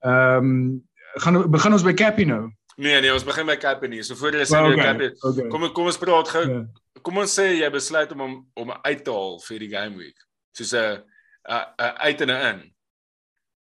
[0.00, 0.82] Ehm um,
[1.20, 2.50] gaan begin ons by Cappy nou.
[2.76, 4.02] Nee nee, ons begin by Cappy nie.
[4.02, 5.10] So voor jy sê well, okay, Cappy.
[5.20, 5.48] Okay.
[5.48, 6.44] Kom kom ons praat gou.
[6.46, 6.64] Yeah.
[6.94, 7.00] Ja.
[7.02, 10.18] Kom ons sê jy besluit om hom om uit te haal vir die game week.
[10.56, 11.02] Soos 'n
[11.48, 12.72] 'n uit en in.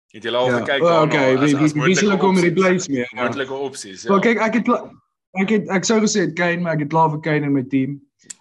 [0.09, 0.57] Het jy al ja.
[0.57, 1.35] gekyk oh, okay.
[1.37, 3.05] as as moontlike kom replace me.
[3.13, 4.03] Moontlike opsies.
[4.03, 4.09] Ja.
[4.09, 4.69] Well, kyk ek het
[5.37, 7.99] ek het ek sou gesê Kane, maar ek het klaar vir Kane in my team.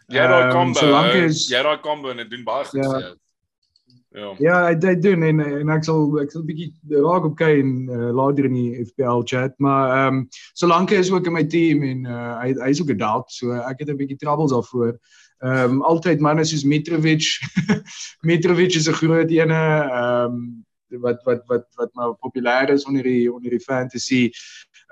[0.08, 0.80] Ja, daai um, combo.
[0.80, 2.88] Solank is Ja, daai combo en dit doen baie goed ja.
[2.88, 3.16] jou.
[4.16, 4.34] Ja.
[4.40, 6.72] Ja, ek dit doen en en ek sal ek sal 'n bietjie
[7.04, 11.12] raak op Kane uh, later in die FPL chat, maar ehm um, solank hy is
[11.12, 14.00] ook in my team en uh, hy hy's ook 'n doubt, so ek het 'n
[14.00, 14.96] bietjie troubles daarvoor.
[15.38, 17.38] Ehm um, altyd manne soos Mitrovic.
[18.28, 20.66] Mitrovic is 'n groot ene ehm um,
[21.00, 24.30] wat wat wat wat nou populêr is onder die onder die fantasy.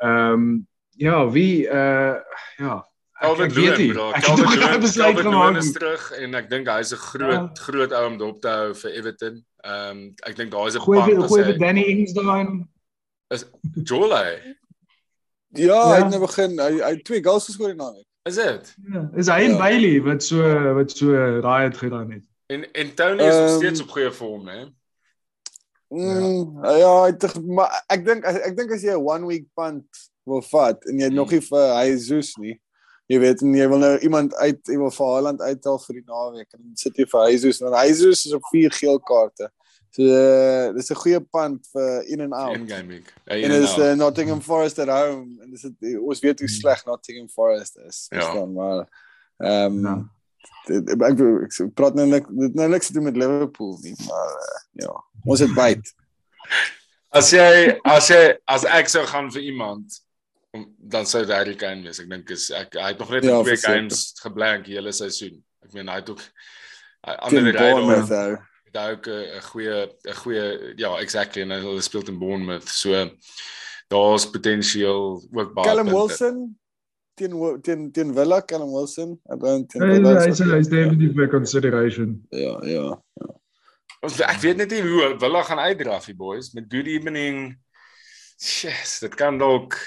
[0.03, 2.15] Ehm um, ja, wie uh
[2.57, 2.87] ja,
[3.21, 4.11] Calvin Lewin, bro.
[4.11, 7.65] Calvin Lewin besluit gemaak is terug en ek dink hy is 'n groot ja.
[7.67, 9.45] groot ou om dop te hou vir Everton.
[9.65, 12.69] Ehm um, ek dink daar is 'n goeie goeie vir Danny Ings daan.
[13.35, 13.47] Is
[13.83, 14.55] Jolie.
[15.57, 16.59] Ja, ja, hy het nou begin.
[16.61, 18.07] Hy hy twee goals geskoor in naweek.
[18.27, 18.75] Is dit?
[18.93, 19.59] Ja, is hy en ja.
[19.59, 20.43] Bailey wat so
[20.75, 22.25] wat so raai het gedaan het.
[22.51, 24.65] En en Tony is um, nog steeds op goeie vorm, hè?
[25.89, 29.87] Mm, ja, ja ek maar ek dink ek dink as jy 'n one week punt
[30.27, 32.57] wil vat en jy het nog nie vir hy Zeus nie.
[33.07, 36.07] Jy weet en jy wil nou iemand uit jy wil vir Haaland uithaal vir die
[36.11, 38.99] naweek en dan sit jy vir hy Zeus en hy Zeus is op vier geel
[38.99, 39.53] kaarte.
[39.97, 42.69] So uh, dis 'n goeie punt vir in and out.
[42.69, 43.15] Game week.
[43.25, 46.83] Ja, en is uh, Nottingham Forest at home en dis dit ons weet hoe sleg
[46.85, 48.05] Nottingham Forest is.
[48.13, 48.33] Ja.
[48.35, 48.83] Dan maar
[49.41, 50.11] ehm um,
[50.69, 50.75] ja.
[51.09, 54.93] ek ek praat nou net nou niks te doen met Liverpool nie, maar uh, ja,
[55.25, 55.89] ons het byt.
[57.17, 59.95] As jy as jy as ek sou gaan vir iemand
[60.77, 62.03] dan sou Harry Kane wees.
[62.03, 65.41] Ek dink is ek hy het nog net ja, twee games geblank die hele seisoen.
[65.65, 66.21] Ek meen hy het ook
[67.01, 68.37] ander rye
[68.77, 72.69] daar ook 'n goeie 'n goeie ja, exactly en hy speel in Bournemouth.
[72.69, 72.93] So
[73.89, 75.67] daar's potensiaal ook baie.
[75.67, 76.59] Callum Wilson
[77.17, 79.21] teen teen teen Villa, Callum Wilson.
[79.33, 82.27] I don't think hy is hy is definitely for consideration.
[82.31, 83.03] Ja, ja.
[83.21, 83.31] ja.
[84.29, 87.57] Ek weet net nie hoe Villa gaan uitdraf die boys met good evening.
[88.37, 89.79] Yes, dit kan dalk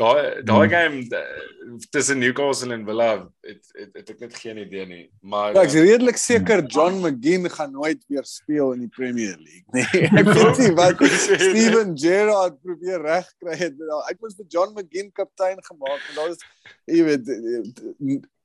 [0.00, 0.74] daai daai hmm.
[0.74, 3.08] game tussen Newcastle en Villa
[3.46, 5.04] het het, het ek net geen idee nie.
[5.20, 9.36] Maar ja, ek is redelik seker John McGinn gaan nooit weer speel in die Premier
[9.36, 9.86] League nie.
[10.20, 13.80] Ek weet nie wat Steven Gerrard probeer regkry het.
[14.10, 16.44] Ek moes vir John McGinn kaptein gemaak en daar is
[16.90, 17.32] jy weet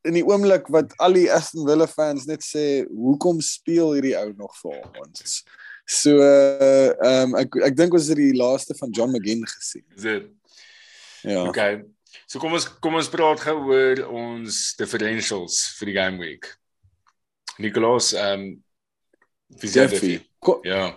[0.06, 4.30] in die oomblik wat al die Aston Villa fans net sê hoekom speel hierdie ou
[4.38, 5.40] nog vir ons?
[5.86, 9.86] So ehm um, ek ek dink ons het die laaste van John McGinn gesien.
[9.96, 10.32] Is dit
[11.26, 11.42] Ja.
[11.50, 11.82] Okay.
[12.30, 16.48] So kom ons kom ons praat gou oor ons differentials vir die game week.
[17.62, 18.48] Nicolas, ehm um,
[19.62, 20.16] wie sê Duffy?
[20.68, 20.88] Ja.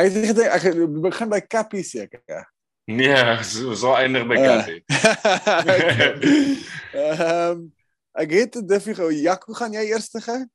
[0.00, 0.66] Ek dink ek
[1.02, 2.46] begin by Cappy seker.
[2.90, 4.80] Nee, so so eindig by Cappy.
[7.02, 7.70] Ehm
[8.18, 9.12] ek het Duffy gou.
[9.14, 10.48] Jaco, gaan jy eerste gaan?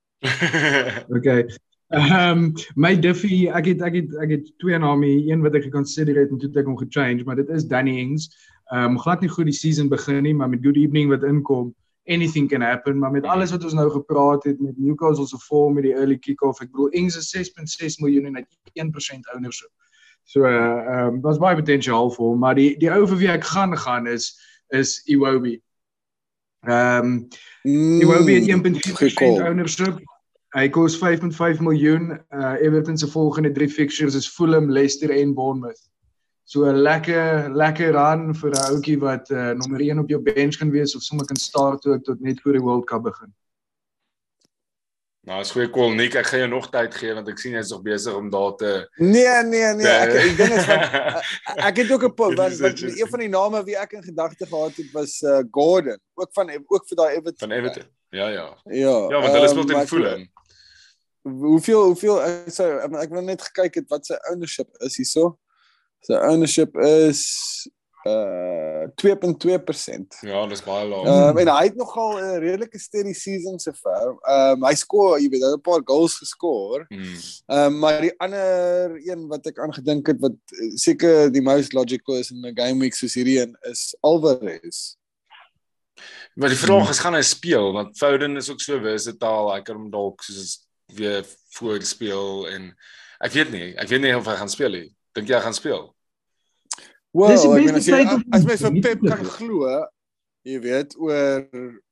[1.15, 1.47] okay.
[1.95, 2.41] Ehm um,
[2.76, 6.34] my Duffy, ek het ek het ek het twee name, een wat ek geconsider het
[6.34, 8.28] en toe het ek hom gechange, maar dit is Danny Ings.
[8.28, 11.73] Ehm um, glad nie goed die season begin nie, maar met good evening wat inkom,
[12.08, 15.73] anything can happen, maar met alles wat ons nou gepraat het met Newcastle se vorm
[15.73, 19.71] met die early kick-off, ek bedoel Ings is 6.6 miljoen en hy het 1% ownership.
[20.27, 23.32] So ehm uh, um, was baie potensiaal vir hom, maar die die ou vir wie
[23.32, 24.34] ek gaan gaan is
[24.75, 25.56] is Iwobi.
[26.67, 27.12] Ehm
[27.63, 30.01] um, Iwobi het 1.4% ownership.
[30.56, 32.17] Hy kos 5.5 miljoen.
[32.32, 35.80] Uh Everton se volgende 3 fixtures is Fulham, Leicester en Bournemouth.
[36.48, 40.56] So 'n lekker lekker run vir 'n ouetjie wat uh nommer 1 op jou bench
[40.56, 43.34] kan wees of sommer kan start toe tot net voor die World Cup begin.
[45.28, 46.14] Nou, is goeie call Nick.
[46.16, 48.88] Ek gaan jou nog tyd gee want ek sien jy's nog besig om daar te
[48.96, 49.88] Nee, nee, nee.
[49.88, 50.86] Ek ek dink is van
[51.70, 54.48] ek het ook 'n punt want, want een van die name wie ek in gedagte
[54.48, 57.50] gehad het was uh Gordon, ook van ook vir daai Everton.
[57.50, 57.88] Van Everton.
[58.10, 58.48] Ja, ja.
[58.64, 58.96] Ja.
[59.12, 60.24] Ja, want hulle speel teen um, Fulham
[61.28, 62.70] hoeveel hoeveel ek sê
[63.04, 65.36] ek wil net gekyk het wat sy ownership is hierso.
[66.06, 67.26] Sy ownership is
[68.08, 70.22] uh 2.2%.
[70.22, 71.08] Ja, dis baie laag.
[71.12, 74.16] Um, en hy het nogal 'n redelike steady season so ver.
[74.30, 76.86] Um, hy skoor, jy weet, hy het 'n paar goals geskoor.
[76.88, 77.02] Hmm.
[77.02, 77.20] Mm.
[77.58, 80.38] um, maar die ander een wat ek aangedink het wat
[80.76, 84.96] seker die most logical is in 'n game week soos hierdie een is Alvarez.
[86.36, 89.54] Maar die vraag is gaan hy speel want Foden is ook so versatile.
[89.54, 92.76] Hy kan hom dalk soos weer voor speel en
[93.20, 94.97] ek weet nie, ek weet nie of hy gaan speel nie.
[95.17, 95.84] Dink jy hy gaan speel?
[97.17, 97.99] Wel, ek bedoel as jy
[98.38, 99.75] as mens vir Pep kan glo,
[100.45, 101.45] jy weet oor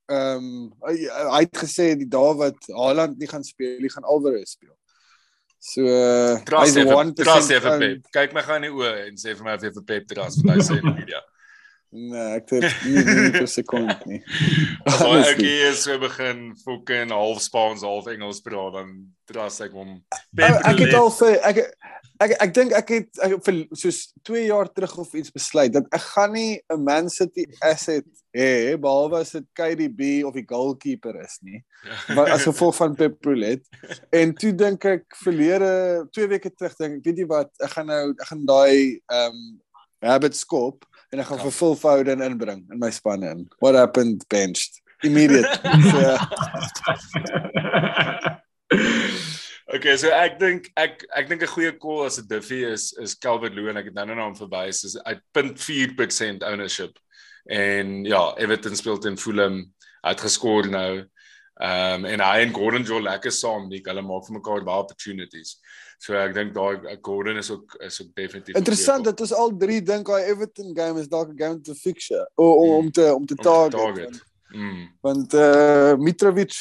[0.06, 0.50] ehm um,
[0.86, 4.76] hy het gesê die dae wat Haaland nie gaan speel, hy gaan Alvarez speel.
[5.66, 8.12] So hy's one to see Pep.
[8.14, 10.44] Kyk my gaan in die oë en sê vir my of jy vir Pep trust
[10.46, 11.24] wat hy sê in die media.
[11.96, 14.20] Nee, ek het nie nie vir sekond nie.
[14.84, 18.90] Maar ek hier so begin fucking half Spaans, half Engels praat dan
[19.30, 20.02] trust ek hom.
[20.36, 21.62] Ek, ek het al vir ek
[22.26, 25.88] ek ek dink ek het ek, vir soos 2 jaar terug of iets besluit dat
[25.96, 31.16] ek gaan nie 'n Man City asset hê behalwe as dit KDB of die goalkeeper
[31.24, 31.64] is nie.
[32.16, 33.64] Maar as gevolg van Pep Roulette
[34.12, 35.72] en toe dink ek verlede
[36.12, 39.32] 2 weke terug dink ek weet jy wat ek gaan nou ek gaan daai ehm
[39.32, 39.46] um,
[40.06, 40.84] habit skop
[41.16, 41.46] en ek gaan ja.
[41.48, 43.46] vir Phil Foden inbring in my span in.
[43.64, 45.46] What happened benched immediate.
[45.92, 46.18] so,
[49.76, 53.16] okay, so ek dink ek ek dink 'n goeie call as 'n Duffy is is
[53.16, 53.80] Calvert Lewin.
[53.80, 54.84] Ek het nou nou na hom verwys.
[54.84, 57.00] Is uit 0.4% ownership.
[57.48, 59.62] En ja, Everton speel teen Fulham.
[60.04, 61.06] Hy het geskor nou.
[61.56, 64.84] Ehm um, en hy en Gordon Joe lekker saam, die hulle maak vir mekaar baie
[64.84, 65.56] opportunities.
[66.04, 69.80] So ek dink daai Gordon is ook is ook definitief Interessant dat ons al drie
[69.82, 73.26] dink daai Everton game is dalk 'n game to fixture o, o, om te om
[73.26, 73.80] te target.
[73.80, 74.22] Om te target.
[74.52, 74.84] Mm.
[75.02, 76.60] Want eh uh, Mitrovic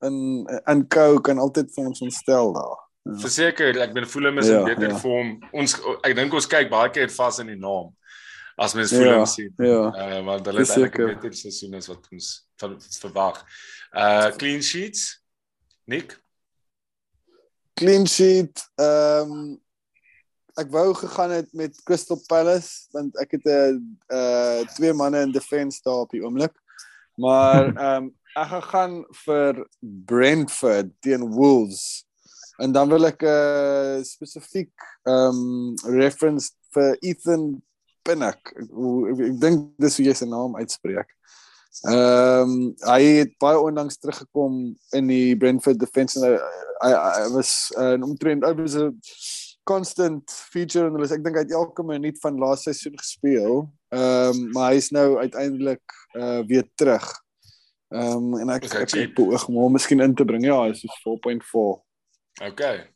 [0.00, 2.80] en en Kou kan altyd vir ons ontstel daar.
[3.02, 3.18] Ja.
[3.20, 4.98] Verseker, ek ben voel hom is ja, in beter ja.
[4.98, 5.36] vorm.
[5.52, 7.92] Ons ek dink ons kyk baie keer vas in die naam
[8.56, 9.52] as mens voel hom ja, sien.
[9.60, 9.80] Ja.
[9.92, 13.44] Uh, want hulle het eintlik 'n beter seisoen as wat ons verwag.
[13.92, 15.20] Uh clean sheets.
[15.86, 16.16] Nick
[17.76, 18.64] clean sheet.
[18.80, 19.54] Ehm um,
[20.56, 23.76] ek wou gegaan het met Crystal Palace want ek het 'n
[24.08, 26.54] uh, uh twee manne in defense daar op die oomblik.
[27.20, 28.94] Maar ehm um, ek gaan gaan
[29.24, 32.04] vir Brentford teen Wolves.
[32.56, 34.72] En dan wil ek 'n uh, spesifiek
[35.04, 37.62] ehm um, reference vir Ethan
[38.02, 38.40] Pinnock.
[38.56, 38.70] Ek,
[39.12, 41.12] ek, ek dink dis hoe jy sy naam uitspreek.
[41.84, 46.38] Ehm um, hy het baie onlangs teruggekom in die Brentford defense en
[46.80, 48.96] hy hy was uh, 'n omtrent hy was 'n
[49.66, 53.68] constant feature en hulle ek dink hy het elke minuut van laaste seisoen gespeel.
[53.92, 55.84] Ehm um, maar hy is nou uiteindelik
[56.14, 57.06] uh weer terug.
[57.92, 60.44] Ehm um, en ek ek het beoog om hom miskien in te bring.
[60.44, 61.82] Ja, is 4.4.
[62.48, 62.88] Okay.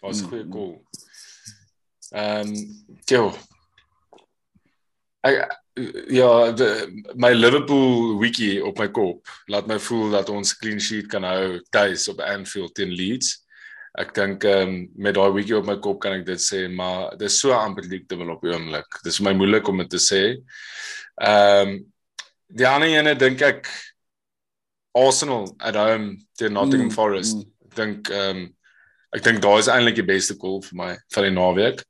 [0.00, 0.82] Was 'n goeie goal.
[2.10, 2.54] Ehm um,
[5.24, 5.63] Ek
[6.08, 6.68] ja, de,
[7.14, 11.58] my Liverpool wiki op my kop laat my voel dat ons clean sheet kan hou
[11.74, 13.40] tuis op Anfield teen Leeds.
[13.98, 17.26] Ek dink um, met daai wiki op my kop kan ek dit sê, maar dit
[17.28, 19.00] is so unpredictable op die oomblik.
[19.02, 20.22] Dit is my moeilik om dit te sê.
[21.22, 21.82] Ehm um,
[22.54, 23.66] die ander ene dink ek
[24.94, 27.40] Arsenal at home teen Nottingham mm, Forest.
[27.40, 27.70] Mm.
[27.70, 28.44] Ek dink ehm um,
[29.14, 31.82] ek dink daai is eintlik die beste goal vir my vir die naweek.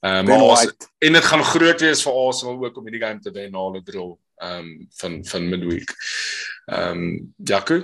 [0.00, 3.30] Ehm um, maar en dit gaan groot wees vir Arsenal ook om hierdie game te
[3.30, 5.94] wen na hulle drill ehm um, van van midweek.
[6.66, 7.82] Ehm um, Jaco?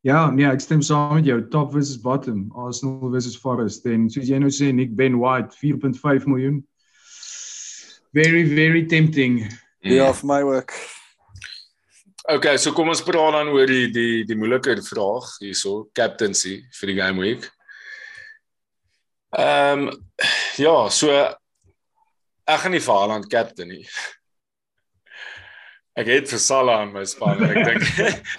[0.00, 1.40] Ja, nee, ek stem saam met jou.
[1.52, 2.46] Top versus bottom.
[2.56, 3.84] Arsenal versus Forest.
[3.90, 6.62] En soos jy nou sê, Nick Ben White 4.5 miljoen.
[8.16, 9.42] Very very tempting.
[9.82, 9.92] Mm.
[9.92, 10.72] Ja, vir my ook.
[12.28, 16.92] Okay, so kom ons praat dan oor die die die moeiliker vraag hierso, captaincy vir
[16.92, 17.50] die game week.
[19.36, 19.96] Ehm um,
[20.58, 21.10] ja, so
[22.48, 23.84] ek gaan nie vir Haaland captain nie.
[25.98, 27.82] Ek het vir Salah in my span, ek dink.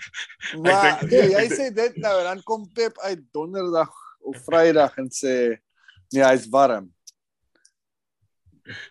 [0.72, 3.92] ek dink nee, jy sê dit nou en dan kom Pep uit donderdag
[4.24, 5.34] of Vrydag en sê
[6.14, 6.88] nee, hy's warm.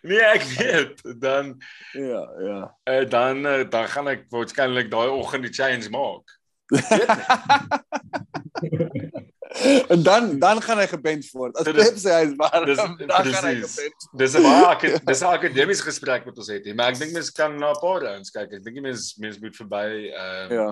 [0.03, 1.01] Nee, ek weet.
[1.23, 1.55] Dan
[1.97, 2.61] ja, ja.
[2.91, 6.27] Uh, dan uh, dan gaan ek waarskynlik daai oggend die change maak.
[9.93, 11.57] en dan dan gaan hy gebench word.
[11.59, 14.07] As Pep sê hy's warm, dis, dan precies, gaan hy gebench.
[14.23, 17.35] Dis 'n baie dis 'n akademiese gesprek wat ons het hier, maar ek dink mense
[17.35, 18.59] kan na 'n paar rounds kyk.
[18.61, 20.69] Ek dink mense mense moet verby ehm uh, ja,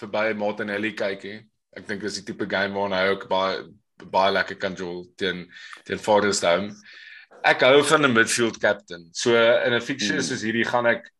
[0.00, 1.40] verby Martinelli kyk hier.
[1.76, 3.64] Ek dink dis die tipe game waar hy ook baie
[4.10, 5.46] baie lekker kan jol teen
[5.86, 6.72] teen Forest home.
[7.44, 9.08] Ek hou van 'n midfield captain.
[9.12, 10.28] So in 'n fixture hmm.
[10.28, 11.10] soos hierdie gaan ek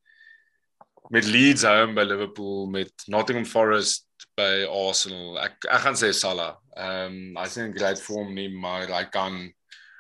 [1.11, 4.07] met Leeds home by Liverpool met Nottingham Forest
[4.39, 5.37] by Arsenal.
[5.43, 6.62] Ek ek gaan sê Salah.
[6.77, 9.53] Ehm um, I think great form nie, maar hy kan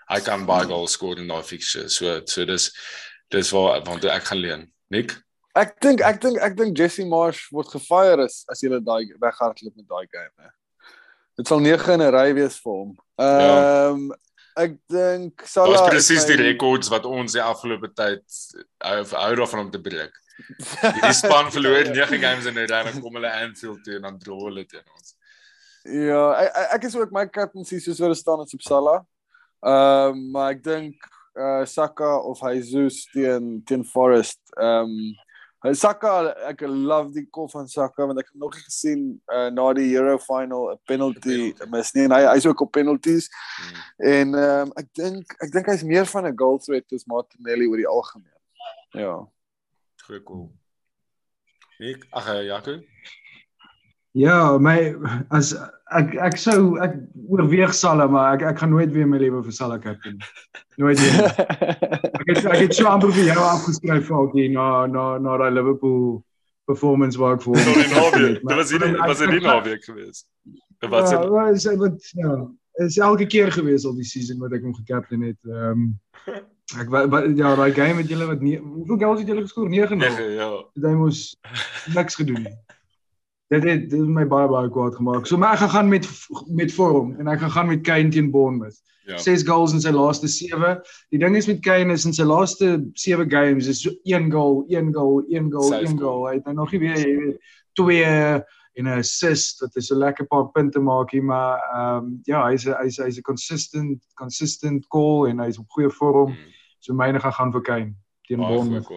[0.09, 1.89] hy kan baie goals skoor in daai fixture.
[1.89, 2.71] So so dis
[3.31, 4.73] dis waar want ek gaan leen.
[4.91, 5.17] Nick
[5.53, 9.77] Ek dink ek dink ek dink Jesse Marsh word gefire as as jy daai weghardloop
[9.77, 10.51] met daai game, hè.
[11.37, 12.95] Dit sal 9 in 'n ry wees vir hom.
[13.21, 13.29] Ja.
[13.29, 14.15] Ehm um,
[14.57, 18.25] ek dink Salah Dit is presies die rekords wat ons die afgelope tyd
[18.81, 20.17] hou daarvan om te breek.
[21.05, 24.19] Die span verloor 9 games in 'n ry en kom hulle Anfield toe en dan
[24.19, 25.17] draw hulle teen ons.
[25.83, 29.03] Ja, ek ek is ook my captaincy soos wat staan op Salah.
[29.63, 34.39] Ehm um, maar ek dink uh Saka of Jesus teen teen Forest.
[34.59, 34.95] Ehm
[35.65, 39.69] um, Saka ek love die kol van Saka want ek het nog gesien uh na
[39.79, 43.31] die Euro final 'n penalty mis nie en hy hy's ook op penalties.
[43.59, 43.83] Hmm.
[44.15, 47.67] En ehm um, ek dink ek dink hy's meer van 'n goal threat as Martinelli
[47.67, 48.41] oor die algemeen.
[48.95, 49.15] Ja.
[50.07, 50.51] Goed cool.
[51.79, 52.79] Ek ag eh, Jaco.
[54.13, 54.93] Ja, my
[55.33, 55.55] as
[55.97, 56.99] ek ek sou ek
[57.33, 60.19] oorweeg Salah, maar ek ek gaan nooit weer my lewe vir Salah kyk nie.
[60.83, 61.31] Nooit weer.
[62.21, 65.55] ek het ek het so amper vir jou afgeskryf vir die na na na daai
[65.57, 66.21] Liverpool
[66.69, 67.57] performance waar ek voor.
[67.65, 68.43] Sorry, Naweek.
[68.43, 70.27] Dit was nie was dit nie Naweek geweest.
[70.83, 72.37] Dit was Ja, was wat ja,
[72.85, 75.41] is elke keer gewees al die season wat ek hom gekaptein het.
[75.49, 76.43] Ehm um,
[76.81, 79.69] Ek wat ja, daai game met julle wat nie hoeveel goals het julle geskoor?
[79.69, 80.21] 9 0.
[80.37, 80.49] Ja.
[80.73, 81.25] Dit moes
[81.93, 82.55] niks gedoen nie.
[83.53, 85.27] Dit het dit my baie baie kwaad gemaak.
[85.29, 86.09] So maar ek gaan gaan met
[86.49, 88.81] met vorm en ek gaan gaan met Kane teen Bournemouth.
[89.05, 89.19] Ja.
[89.19, 90.79] 6 goals in sy laaste 7.
[91.11, 94.65] Die ding is met Kane is in sy laaste 7 games is so 1 goal,
[94.71, 96.27] 1 goal, 1 goal, 1 goal.
[96.29, 98.05] Hy het nou nog nie weer jy weet twee
[98.73, 102.47] en 'n assist wat is so lekker paar punte maak hier maar ehm um, ja,
[102.49, 106.33] hy's hy's hy's 'n consistent consistent goal en hy's op goeie vorm.
[106.33, 106.53] Hmm.
[106.79, 108.89] So myne gaan gaan vir Kane teen Bournemouth.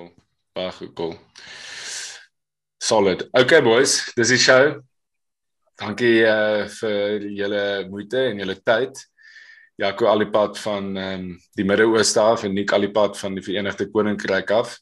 [0.53, 0.93] Baie goed.
[0.93, 1.15] Cool.
[2.85, 3.23] Solid.
[3.33, 4.75] Okay boys, dis die show.
[5.81, 8.99] Dankie uh vir julle moeite en julle tyd.
[9.81, 14.53] Jaco Alipad van ehm um, die Midde-Ooste af en Nick Alipad van die Verenigde Koninkryk
[14.53, 14.75] af.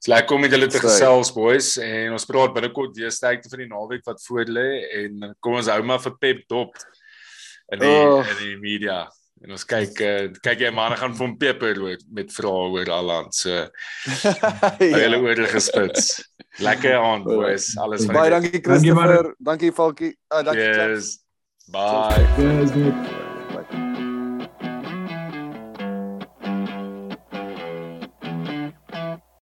[0.00, 3.62] Dis lekker om met julle te gesels boys en ons praat binnekort weer sterkte vir
[3.62, 4.68] die naweek wat voor lê
[5.04, 6.74] en kom ons hou maar vir Pep dop
[7.70, 8.18] in die oh.
[8.34, 9.04] in die media.
[9.44, 11.78] En ons kyk uh, kyk jy manne gaan van peper
[12.14, 13.34] met vrae oor Aland.
[13.34, 14.98] So ja.
[14.98, 16.16] hulle oor gespits.
[16.58, 17.70] Lekker aan boys.
[17.78, 19.32] Alles van Baie dankie Christopher.
[19.38, 20.12] Dankie Falkie.
[20.32, 20.66] Uh, dankie.
[20.66, 21.16] Yes.
[21.70, 22.26] Bye.
[22.38, 23.26] Yes,